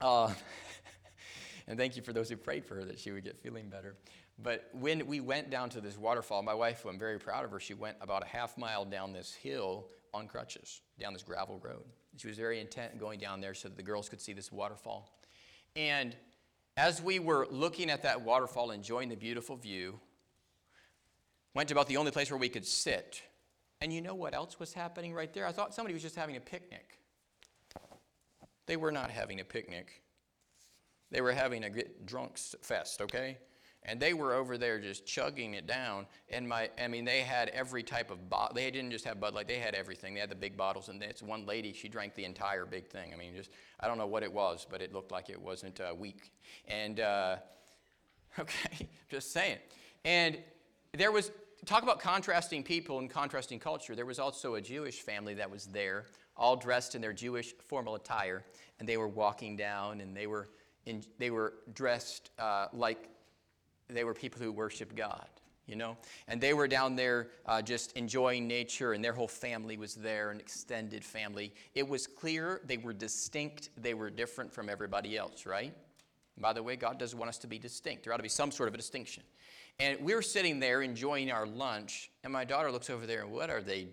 [0.00, 0.32] uh,
[1.66, 3.94] and thank you for those who prayed for her that she would get feeling better.
[4.38, 7.60] But when we went down to this waterfall, my wife, I'm very proud of her,
[7.60, 11.84] she went about a half mile down this hill on crutches, down this gravel road.
[12.16, 14.50] She was very intent in going down there so that the girls could see this
[14.50, 15.10] waterfall.
[15.76, 16.16] And
[16.76, 20.00] as we were looking at that waterfall, enjoying the beautiful view,
[21.54, 23.22] went to about the only place where we could sit.
[23.80, 25.46] And you know what else was happening right there?
[25.46, 26.98] I thought somebody was just having a picnic.
[28.66, 30.02] They were not having a picnic.
[31.10, 33.38] They were having a get drunk fest, okay?
[33.84, 36.06] And they were over there just chugging it down.
[36.30, 38.54] And my, I mean, they had every type of bottle.
[38.54, 40.14] They didn't just have Bud Light, they had everything.
[40.14, 40.88] They had the big bottles.
[40.88, 43.12] And it's one lady, she drank the entire big thing.
[43.12, 45.80] I mean, just, I don't know what it was, but it looked like it wasn't
[45.80, 46.32] uh, weak.
[46.68, 47.36] And, uh,
[48.38, 49.58] okay, just saying.
[50.04, 50.38] And
[50.92, 51.32] there was,
[51.66, 53.96] talk about contrasting people and contrasting culture.
[53.96, 57.96] There was also a Jewish family that was there, all dressed in their Jewish formal
[57.96, 58.44] attire.
[58.78, 60.50] And they were walking down and they were,
[60.86, 63.08] in, they were dressed uh, like
[63.92, 65.28] they were people who worshiped God,
[65.66, 65.96] you know?
[66.28, 70.30] And they were down there uh, just enjoying nature, and their whole family was there,
[70.30, 71.52] an extended family.
[71.74, 75.72] It was clear they were distinct, they were different from everybody else, right?
[76.36, 78.04] And by the way, God doesn't want us to be distinct.
[78.04, 79.22] There ought to be some sort of a distinction.
[79.78, 83.50] And we're sitting there enjoying our lunch, and my daughter looks over there, and what
[83.50, 83.88] are they?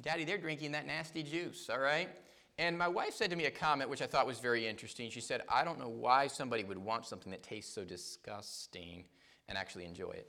[0.00, 2.08] Daddy, they're drinking that nasty juice, all right?
[2.58, 5.10] And my wife said to me a comment which I thought was very interesting.
[5.10, 9.04] She said, I don't know why somebody would want something that tastes so disgusting
[9.48, 10.28] and actually enjoy it.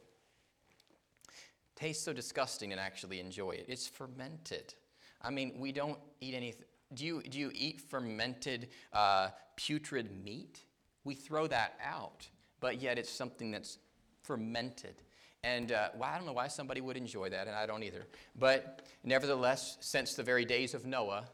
[1.75, 3.65] Tastes so disgusting and actually enjoy it.
[3.67, 4.73] It's fermented.
[5.21, 6.65] I mean, we don't eat anything.
[6.93, 10.63] Do you, do you eat fermented, uh, putrid meat?
[11.03, 12.27] We throw that out,
[12.59, 13.77] but yet it's something that's
[14.23, 14.95] fermented.
[15.43, 18.07] And uh, well, I don't know why somebody would enjoy that, and I don't either.
[18.37, 21.25] But nevertheless, since the very days of Noah,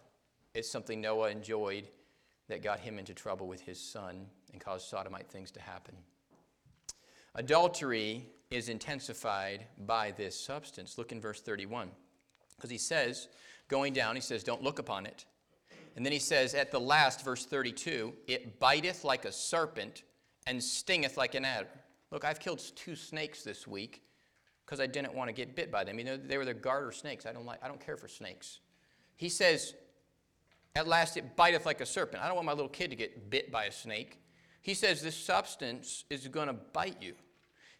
[0.54, 1.88] it's something Noah enjoyed
[2.50, 5.96] that got him into trouble with his son and caused sodomite things to happen.
[7.36, 10.98] Adultery is intensified by this substance.
[10.98, 11.90] Look in verse 31.
[12.56, 13.30] Because he says,
[13.70, 15.26] going down, he says, Don't look upon it.
[15.96, 20.04] And then he says, at the last, verse 32, it biteth like a serpent
[20.48, 21.68] and stingeth like an adder.
[22.12, 24.02] Look, I've killed two snakes this week
[24.66, 26.00] because I didn't want to get bit by them.
[26.00, 27.26] You know, they were the garter snakes.
[27.26, 28.60] I don't like I don't care for snakes.
[29.18, 29.76] He says,
[30.76, 32.24] at last it biteth like a serpent.
[32.24, 34.20] I don't want my little kid to get bit by a snake.
[34.62, 37.14] He says this substance is going to bite you.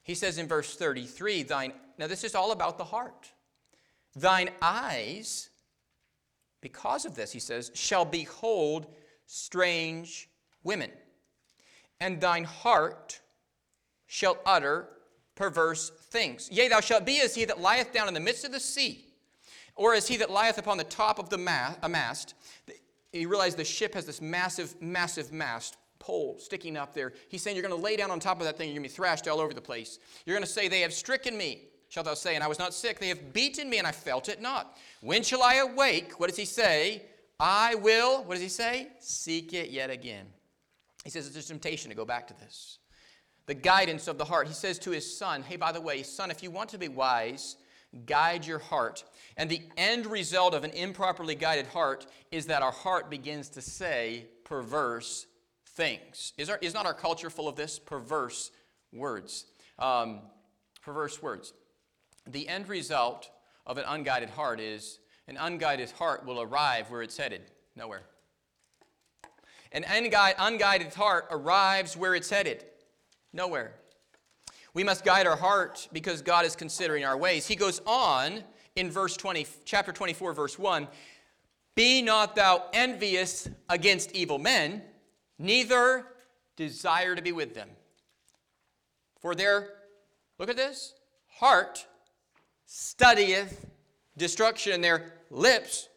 [0.04, 3.32] He says in verse 33, thine, now this is all about the heart.
[4.16, 5.50] Thine eyes,
[6.60, 8.88] because of this, he says, shall behold
[9.26, 10.30] strange
[10.64, 10.92] women,
[12.00, 13.22] and thine heart
[14.08, 14.90] shall utter
[15.36, 16.50] perverse things.
[16.52, 19.06] Yea, thou shalt be as he that lieth down in the midst of the sea,
[19.76, 22.34] or as he that lieth upon the top of the mast,
[23.14, 27.14] you realize the ship has this massive, massive mast pole sticking up there.
[27.30, 28.90] He's saying, You're going to lay down on top of that thing, you're going to
[28.90, 30.00] be thrashed all over the place.
[30.26, 32.74] You're going to say, They have stricken me, shalt thou say, and I was not
[32.74, 33.00] sick.
[33.00, 34.78] They have beaten me, and I felt it not.
[35.02, 36.20] When shall I awake?
[36.20, 37.04] What does he say?
[37.40, 38.90] I will, what does he say?
[39.00, 40.28] Seek it yet again.
[41.04, 42.78] He says it's a temptation to go back to this.
[43.48, 44.48] The guidance of the heart.
[44.48, 46.88] He says to his son, Hey, by the way, son, if you want to be
[46.88, 47.58] wise,
[48.06, 49.04] guide your heart.
[49.38, 53.62] And the end result of an improperly guided heart is that our heart begins to
[53.62, 55.28] say perverse
[55.66, 56.34] things.
[56.38, 57.80] Is, our, is not our culture full of this?
[57.80, 58.52] Perverse
[58.92, 59.46] words.
[59.80, 60.20] Um,
[60.82, 61.54] perverse words.
[62.28, 63.30] The end result
[63.66, 67.42] of an unguided heart is an unguided heart will arrive where it's headed
[67.76, 68.04] nowhere.
[69.72, 72.66] An unguided heart arrives where it's headed
[73.32, 73.76] nowhere.
[74.74, 77.48] We must guide our heart because God is considering our ways.
[77.48, 78.44] He goes on
[78.76, 80.88] in verse 20, chapter 24, verse 1
[81.76, 84.82] Be not thou envious against evil men,
[85.38, 86.06] neither
[86.56, 87.70] desire to be with them.
[89.20, 89.70] For their,
[90.40, 90.94] look at this,
[91.28, 91.86] heart
[92.66, 93.66] studieth
[94.18, 95.90] destruction, and their lips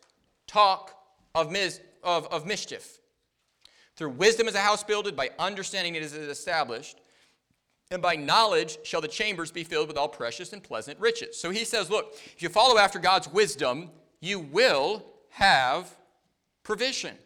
[0.47, 0.97] talk
[1.35, 2.99] of, mis, of, of mischief.
[3.97, 6.99] Through wisdom is a house builded, by understanding it is established
[7.95, 11.39] and by knowledge shall the chambers be filled with all precious and pleasant riches.
[11.39, 15.95] So he says, look, if you follow after God's wisdom, you will have
[16.63, 17.17] provision.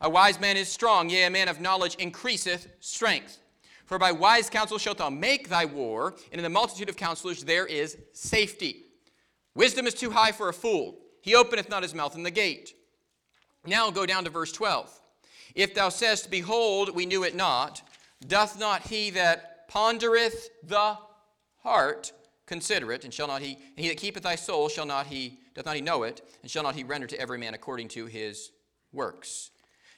[0.00, 3.38] A wise man is strong, yea, a man of knowledge increaseth strength.
[3.84, 7.42] For by wise counsel shalt thou make thy war, and in the multitude of counselors
[7.42, 8.84] there is safety.
[9.54, 10.98] Wisdom is too high for a fool.
[11.22, 12.74] He openeth not his mouth in the gate.
[13.66, 15.00] Now go down to verse 12.
[15.54, 17.82] If thou sayest, Behold, we knew it not,
[18.26, 20.98] doth not he that pondereth the
[21.62, 22.12] heart,
[22.46, 25.64] consider it, and shall not he, he that keepeth thy soul, shall not he, doth
[25.64, 28.50] not he know it, and shall not he render to every man according to his
[28.92, 29.50] works.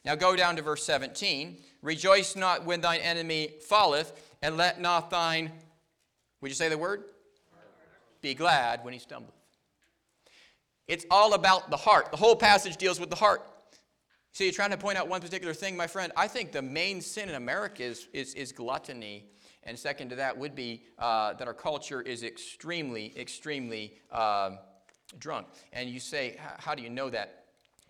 [0.05, 1.59] Now go down to verse 17.
[1.81, 4.12] Rejoice not when thine enemy falleth,
[4.43, 5.51] and let not thine,
[6.41, 7.05] would you say the word?
[8.20, 9.35] Be glad when he stumbleth.
[10.89, 12.11] It's all about the heart.
[12.11, 13.43] The whole passage deals with the heart.
[14.33, 16.12] So you're trying to point out one particular thing, my friend.
[16.16, 19.27] I think the main sin in America is, is, is gluttony
[19.65, 24.57] and second to that would be uh, that our culture is extremely, extremely uh,
[25.19, 25.47] drunk.
[25.73, 27.45] And you say, how do you know that?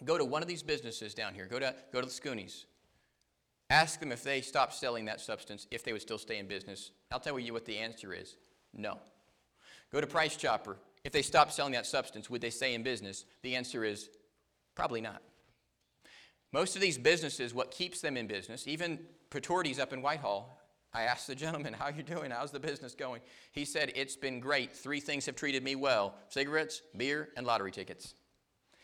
[0.05, 1.47] Go to one of these businesses down here.
[1.47, 2.65] Go to, go to the Scoonies.
[3.71, 6.91] Ask them if they stopped selling that substance, if they would still stay in business.
[7.11, 8.37] I'll tell you what the answer is
[8.75, 8.99] no.
[9.91, 10.77] Go to Price Chopper.
[11.05, 13.25] If they stopped selling that substance, would they stay in business?
[13.43, 14.09] The answer is
[14.75, 15.23] probably not.
[16.53, 18.99] Most of these businesses, what keeps them in business, even
[19.31, 20.62] Pretorities up in Whitehall,
[20.95, 22.31] I asked the gentleman, How you doing?
[22.31, 23.23] How's the business going?
[23.53, 24.73] He said, It's been great.
[24.73, 28.15] Three things have treated me well cigarettes, beer, and lottery tickets.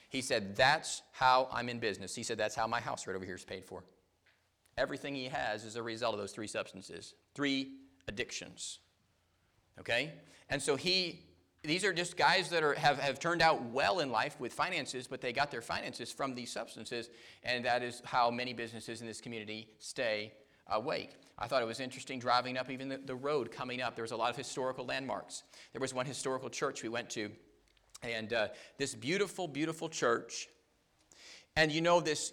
[0.08, 2.14] He said, That's how I'm in business.
[2.14, 3.84] He said, That's how my house right over here is paid for.
[4.76, 7.72] Everything he has is a result of those three substances, three
[8.06, 8.78] addictions.
[9.78, 10.12] Okay?
[10.48, 11.20] And so he,
[11.62, 15.06] these are just guys that are, have, have turned out well in life with finances,
[15.08, 17.10] but they got their finances from these substances,
[17.42, 20.32] and that is how many businesses in this community stay
[20.68, 21.10] awake.
[21.38, 23.94] I thought it was interesting driving up even the, the road coming up.
[23.94, 25.44] There was a lot of historical landmarks.
[25.72, 27.30] There was one historical church we went to,
[28.02, 30.48] and uh, this beautiful, beautiful church.
[31.56, 32.32] And you know, this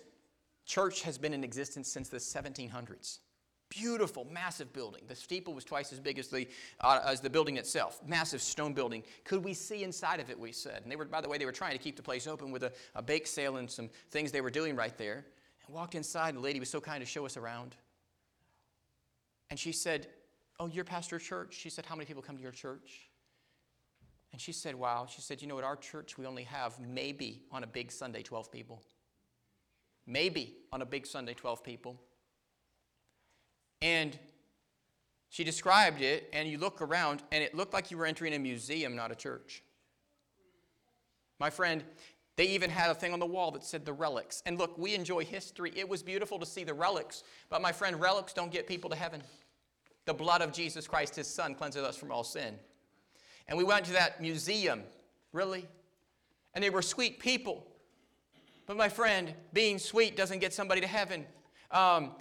[0.65, 3.19] church has been in existence since the 1700s.
[3.69, 5.01] Beautiful, massive building.
[5.07, 6.47] The steeple was twice as big as the,
[6.81, 7.99] uh, as the building itself.
[8.05, 9.03] Massive stone building.
[9.23, 10.81] Could we see inside of it, we said.
[10.83, 12.63] And they were, by the way, they were trying to keep the place open with
[12.63, 15.25] a, a bake sale and some things they were doing right there.
[15.65, 17.75] And walked inside, and the lady was so kind to show us around.
[19.49, 20.07] And she said,
[20.59, 21.53] Oh, you're pastor of church?
[21.53, 23.09] She said, How many people come to your church?
[24.31, 25.07] And she said, Wow.
[25.09, 28.21] She said, You know, at our church, we only have maybe on a big Sunday
[28.21, 28.81] 12 people.
[30.07, 31.99] Maybe on a big Sunday 12 people.
[33.81, 34.17] And
[35.29, 38.39] she described it, and you look around, and it looked like you were entering a
[38.39, 39.63] museum, not a church.
[41.39, 41.83] My friend,
[42.37, 44.43] they even had a thing on the wall that said the relics.
[44.45, 45.71] And look, we enjoy history.
[45.75, 48.95] It was beautiful to see the relics, but my friend, relics don't get people to
[48.95, 49.21] heaven.
[50.05, 52.55] The blood of Jesus Christ, his son, cleanses us from all sin.
[53.47, 54.83] And we went to that museum,
[55.31, 55.65] really?
[56.53, 57.65] And they were sweet people.
[58.65, 61.25] But my friend, being sweet doesn't get somebody to heaven.
[61.71, 62.11] Um,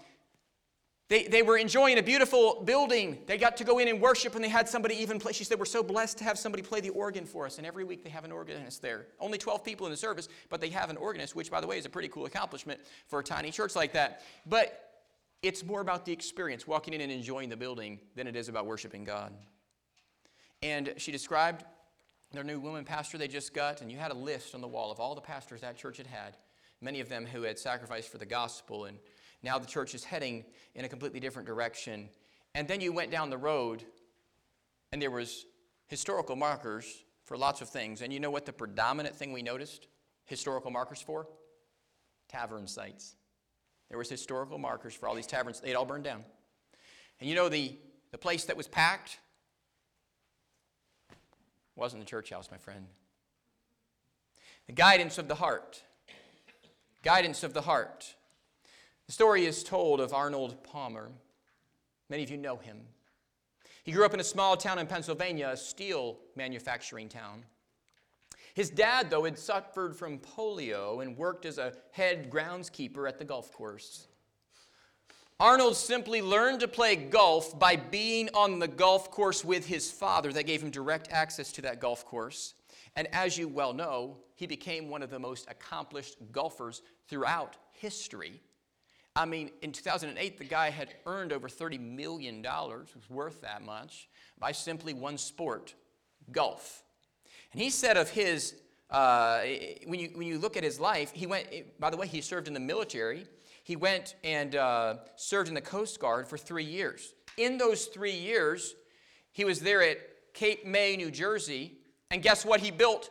[1.14, 3.20] they, they were enjoying a beautiful building.
[3.26, 5.32] They got to go in and worship, and they had somebody even play.
[5.32, 7.58] She said, We're so blessed to have somebody play the organ for us.
[7.58, 9.06] And every week they have an organist there.
[9.20, 11.78] Only 12 people in the service, but they have an organist, which, by the way,
[11.78, 14.22] is a pretty cool accomplishment for a tiny church like that.
[14.44, 15.04] But
[15.40, 18.66] it's more about the experience, walking in and enjoying the building, than it is about
[18.66, 19.32] worshiping God.
[20.64, 21.64] And she described
[22.32, 24.90] their new woman pastor they just got, and you had a list on the wall
[24.90, 26.36] of all the pastors that church had had,
[26.80, 28.98] many of them who had sacrificed for the gospel and
[29.45, 32.09] now the church is heading in a completely different direction.
[32.55, 33.84] And then you went down the road,
[34.90, 35.45] and there was
[35.86, 38.01] historical markers for lots of things.
[38.01, 39.88] And you know what the predominant thing we noticed
[40.24, 41.26] historical markers for?
[42.28, 43.16] Tavern sites.
[43.90, 45.61] There was historical markers for all these taverns.
[45.61, 46.24] They'd all burned down.
[47.20, 47.76] And you know the,
[48.12, 49.18] the place that was packed?
[51.76, 52.86] Wasn't the church house, my friend.
[54.66, 55.82] The guidance of the heart.
[57.03, 58.14] Guidance of the heart.
[59.07, 61.11] The story is told of Arnold Palmer.
[62.09, 62.80] Many of you know him.
[63.82, 67.44] He grew up in a small town in Pennsylvania, a steel manufacturing town.
[68.55, 73.24] His dad, though, had suffered from polio and worked as a head groundskeeper at the
[73.24, 74.07] golf course.
[75.40, 80.32] Arnold simply learned to play golf by being on the golf course with his father.
[80.32, 82.55] That gave him direct access to that golf course.
[82.96, 88.40] And as you well know, he became one of the most accomplished golfers throughout history.
[89.16, 94.08] I mean, in 2008, the guy had earned over $30 million, was worth that much,
[94.38, 95.74] by simply one sport,
[96.32, 96.82] golf.
[97.52, 98.56] And he said of his,
[98.90, 99.42] uh,
[99.86, 101.46] when, you, when you look at his life, he went,
[101.78, 103.26] by the way, he served in the military.
[103.62, 107.14] He went and uh, served in the Coast Guard for three years.
[107.36, 108.74] In those three years,
[109.30, 109.98] he was there at
[110.32, 111.78] Cape May, New Jersey,
[112.10, 113.10] and guess what he built?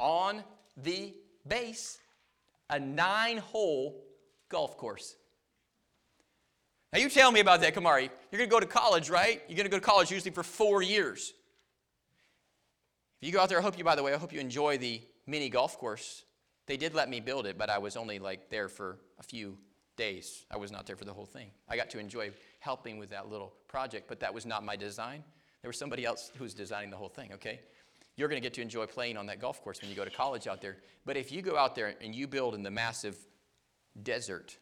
[0.00, 0.42] On
[0.76, 1.14] the
[1.46, 1.98] base,
[2.68, 4.02] a nine hole
[4.48, 5.16] golf course.
[6.92, 8.10] Now, you tell me about that, Kamari.
[8.30, 9.42] You're going to go to college, right?
[9.48, 11.34] You're going to go to college usually for four years.
[13.20, 14.78] If you go out there, I hope you, by the way, I hope you enjoy
[14.78, 16.24] the mini golf course.
[16.66, 19.58] They did let me build it, but I was only like there for a few
[19.96, 20.44] days.
[20.50, 21.50] I was not there for the whole thing.
[21.68, 22.30] I got to enjoy
[22.60, 25.24] helping with that little project, but that was not my design.
[25.62, 27.60] There was somebody else who was designing the whole thing, okay?
[28.16, 30.10] You're going to get to enjoy playing on that golf course when you go to
[30.10, 30.76] college out there.
[31.04, 33.16] But if you go out there and you build in the massive
[34.02, 34.58] desert,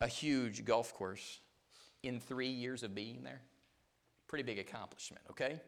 [0.00, 1.40] a huge golf course
[2.02, 3.42] in three years of being there.
[4.28, 5.60] Pretty big accomplishment, okay?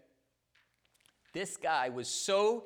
[1.32, 2.64] This guy was so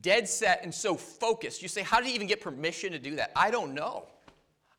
[0.00, 1.62] dead set and so focused.
[1.62, 3.32] You say, how did he even get permission to do that?
[3.34, 4.06] I don't know.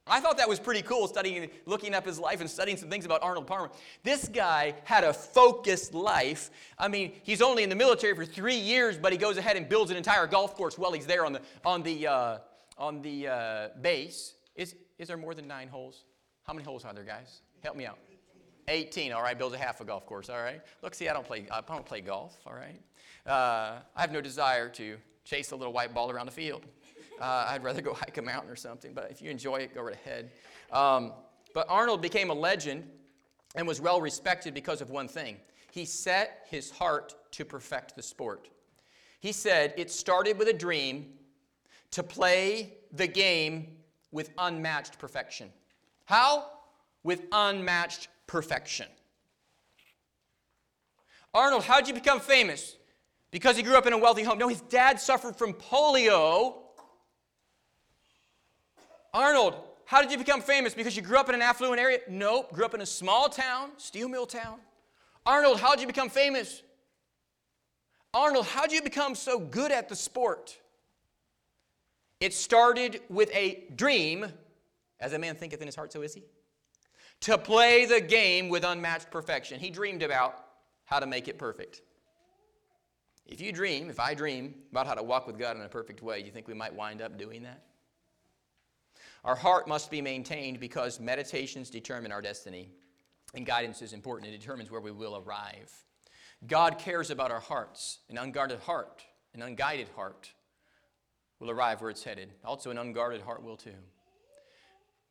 [0.09, 3.05] I thought that was pretty cool, studying, looking up his life and studying some things
[3.05, 3.69] about Arnold Palmer.
[4.03, 6.49] This guy had a focused life.
[6.79, 9.69] I mean, he's only in the military for three years, but he goes ahead and
[9.69, 12.37] builds an entire golf course while he's there on the on the uh,
[12.79, 14.35] on the uh, base.
[14.55, 16.05] Is, is there more than nine holes?
[16.43, 17.41] How many holes are there, guys?
[17.61, 17.99] Help me out.
[18.69, 19.11] 18.
[19.11, 20.29] All right, builds a half a golf course.
[20.29, 20.61] All right.
[20.81, 21.45] Look, see, I don't play.
[21.51, 22.39] I don't play golf.
[22.47, 22.81] All right.
[23.27, 26.65] Uh, I have no desire to chase a little white ball around the field.
[27.19, 28.93] Uh, I'd rather go hike a mountain or something.
[28.93, 30.31] But if you enjoy it, go right ahead.
[30.71, 31.13] Um,
[31.53, 32.87] but Arnold became a legend
[33.55, 35.37] and was well respected because of one thing.
[35.71, 38.49] He set his heart to perfect the sport.
[39.19, 41.13] He said it started with a dream
[41.91, 43.77] to play the game
[44.11, 45.49] with unmatched perfection.
[46.05, 46.45] How?
[47.03, 48.87] With unmatched perfection.
[51.33, 52.75] Arnold, how'd you become famous?
[53.31, 54.39] Because he grew up in a wealthy home.
[54.39, 56.55] No, his dad suffered from polio.
[59.13, 60.73] Arnold, how did you become famous?
[60.73, 61.99] Because you grew up in an affluent area?
[62.09, 64.59] Nope, grew up in a small town, steel mill town.
[65.25, 66.63] Arnold, how did you become famous?
[68.13, 70.57] Arnold, how did you become so good at the sport?
[72.19, 74.25] It started with a dream,
[74.99, 76.23] as a man thinketh in his heart, so is he,
[77.21, 79.59] to play the game with unmatched perfection.
[79.59, 80.45] He dreamed about
[80.85, 81.81] how to make it perfect.
[83.25, 86.01] If you dream, if I dream about how to walk with God in a perfect
[86.01, 87.63] way, do you think we might wind up doing that?
[89.23, 92.71] Our heart must be maintained because meditations determine our destiny,
[93.33, 94.33] and guidance is important.
[94.33, 95.71] It determines where we will arrive.
[96.47, 97.99] God cares about our hearts.
[98.09, 99.03] An unguarded heart,
[99.33, 100.31] an unguided heart,
[101.39, 102.33] will arrive where it's headed.
[102.43, 103.71] Also, an unguarded heart will too.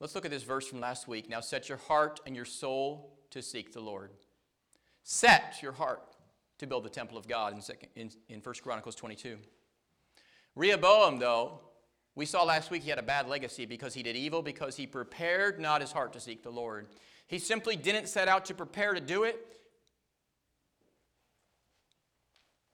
[0.00, 1.28] Let's look at this verse from last week.
[1.28, 4.10] Now, set your heart and your soul to seek the Lord.
[5.02, 6.02] Set your heart
[6.58, 9.38] to build the temple of God in, second, in, in 1 Chronicles 22.
[10.54, 11.60] Rehoboam, though,
[12.14, 14.86] we saw last week he had a bad legacy because he did evil, because he
[14.86, 16.88] prepared not his heart to seek the Lord.
[17.26, 19.60] He simply didn't set out to prepare to do it.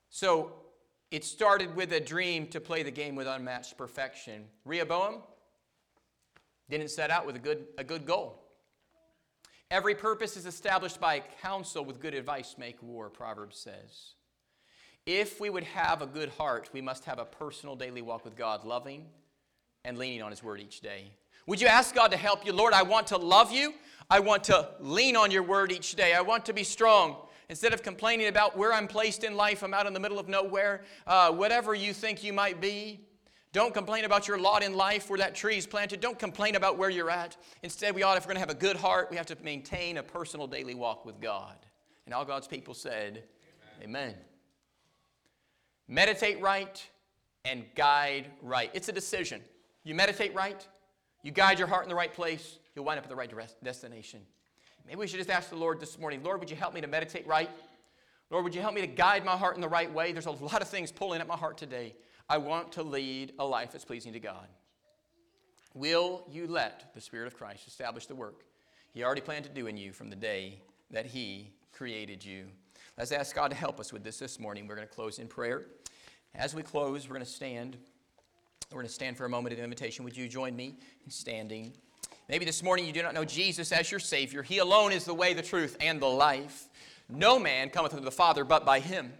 [0.08, 0.52] So
[1.14, 4.46] it started with a dream to play the game with unmatched perfection.
[4.64, 5.22] Rehoboam
[6.68, 8.42] didn't set out with a good, a good goal.
[9.70, 14.14] Every purpose is established by counsel with good advice make war, Proverbs says.
[15.06, 18.34] If we would have a good heart, we must have a personal daily walk with
[18.34, 19.06] God, loving
[19.84, 21.12] and leaning on His Word each day.
[21.46, 22.52] Would you ask God to help you?
[22.52, 23.74] Lord, I want to love you.
[24.10, 26.12] I want to lean on your Word each day.
[26.12, 27.18] I want to be strong.
[27.48, 30.28] Instead of complaining about where I'm placed in life, I'm out in the middle of
[30.28, 33.00] nowhere, uh, whatever you think you might be.
[33.52, 36.00] Don't complain about your lot in life where that tree is planted.
[36.00, 37.36] Don't complain about where you're at.
[37.62, 39.98] Instead, we ought, if we're going to have a good heart, we have to maintain
[39.98, 41.54] a personal daily walk with God.
[42.06, 43.22] And all God's people said,
[43.80, 44.08] Amen.
[44.08, 44.14] Amen.
[45.86, 46.84] Meditate right
[47.44, 48.70] and guide right.
[48.74, 49.40] It's a decision.
[49.84, 50.66] You meditate right,
[51.22, 53.30] you guide your heart in the right place, you'll wind up at the right
[53.62, 54.20] destination.
[54.86, 56.86] Maybe we should just ask the Lord this morning Lord, would you help me to
[56.86, 57.50] meditate right?
[58.30, 60.12] Lord, would you help me to guide my heart in the right way?
[60.12, 61.94] There's a lot of things pulling at my heart today.
[62.28, 64.48] I want to lead a life that's pleasing to God.
[65.74, 68.44] Will you let the Spirit of Christ establish the work
[68.92, 70.60] He already planned to do in you from the day
[70.90, 72.46] that He created you?
[72.96, 74.66] Let's ask God to help us with this this morning.
[74.66, 75.66] We're going to close in prayer.
[76.34, 77.76] As we close, we're going to stand.
[78.70, 80.04] We're going to stand for a moment of invitation.
[80.04, 81.72] Would you join me in standing?
[82.28, 84.42] Maybe this morning you do not know Jesus as your Savior.
[84.42, 86.68] He alone is the way, the truth, and the life.
[87.08, 89.12] No man cometh unto the Father but by Him.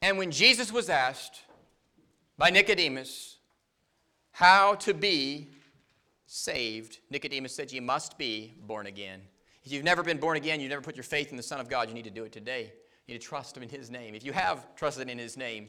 [0.00, 1.42] And when Jesus was asked
[2.38, 3.38] by Nicodemus
[4.32, 5.48] how to be
[6.26, 9.22] saved, Nicodemus said, You must be born again.
[9.64, 11.68] If you've never been born again, you've never put your faith in the Son of
[11.68, 12.72] God, you need to do it today.
[13.06, 14.14] You need to trust Him in His name.
[14.14, 15.68] If you have trusted in His name,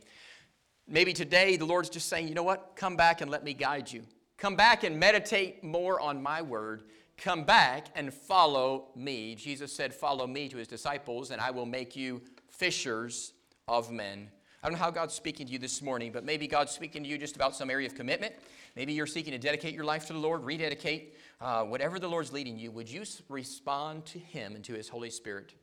[0.88, 2.74] Maybe today the Lord's just saying, you know what?
[2.76, 4.04] Come back and let me guide you.
[4.38, 6.84] Come back and meditate more on my word.
[7.18, 9.36] Come back and follow me.
[9.36, 13.34] Jesus said, Follow me to his disciples, and I will make you fishers
[13.68, 14.30] of men.
[14.62, 17.10] I don't know how God's speaking to you this morning, but maybe God's speaking to
[17.10, 18.34] you just about some area of commitment.
[18.76, 21.16] Maybe you're seeking to dedicate your life to the Lord, rededicate.
[21.40, 25.10] Uh, whatever the Lord's leading you, would you respond to Him and to His Holy
[25.10, 25.54] Spirit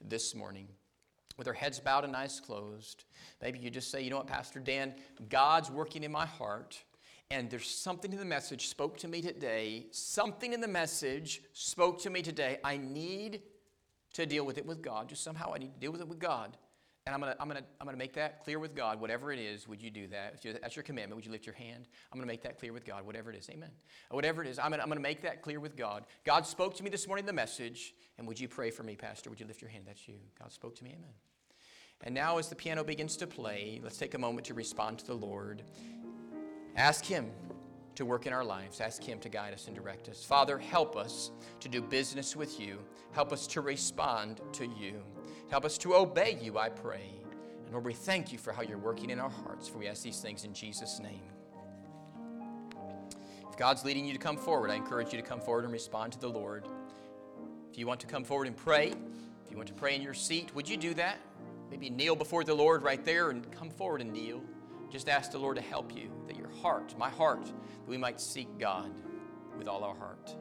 [0.00, 0.68] this morning?
[1.36, 3.04] with our heads bowed and eyes closed.
[3.40, 4.94] Maybe you just say, you know what, Pastor Dan,
[5.28, 6.82] God's working in my heart,
[7.32, 9.86] and there's something in the message spoke to me today.
[9.90, 12.58] Something in the message spoke to me today.
[12.62, 13.40] I need
[14.12, 15.08] to deal with it with God.
[15.08, 16.58] Just somehow I need to deal with it with God.
[17.06, 19.00] And I'm going to I'm gonna, I'm gonna make that clear with God.
[19.00, 20.44] Whatever it is, would you do that?
[20.60, 21.16] That's your commitment.
[21.16, 21.88] Would you lift your hand?
[22.12, 23.06] I'm going to make that clear with God.
[23.06, 23.48] Whatever it is.
[23.48, 23.70] Amen.
[24.10, 26.04] Whatever it is, I'm going to make that clear with God.
[26.24, 27.94] God spoke to me this morning the message.
[28.18, 29.30] And would you pray for me, Pastor?
[29.30, 29.84] Would you lift your hand?
[29.86, 30.16] That's you.
[30.38, 30.90] God spoke to me.
[30.90, 31.14] Amen.
[32.04, 35.06] And now, as the piano begins to play, let's take a moment to respond to
[35.06, 35.62] the Lord.
[36.76, 37.30] Ask Him
[37.94, 38.80] to work in our lives.
[38.80, 40.24] Ask Him to guide us and direct us.
[40.24, 42.78] Father, help us to do business with you.
[43.12, 45.02] Help us to respond to you.
[45.50, 47.10] Help us to obey you, I pray.
[47.64, 50.02] And Lord, we thank you for how you're working in our hearts, for we ask
[50.02, 51.22] these things in Jesus' name.
[53.50, 56.14] If God's leading you to come forward, I encourage you to come forward and respond
[56.14, 56.66] to the Lord.
[57.70, 60.14] If you want to come forward and pray, if you want to pray in your
[60.14, 61.18] seat, would you do that?
[61.70, 64.40] Maybe kneel before the Lord right there and come forward and kneel.
[64.92, 68.20] Just ask the Lord to help you, that your heart, my heart, that we might
[68.20, 68.92] seek God
[69.56, 70.36] with all our heart.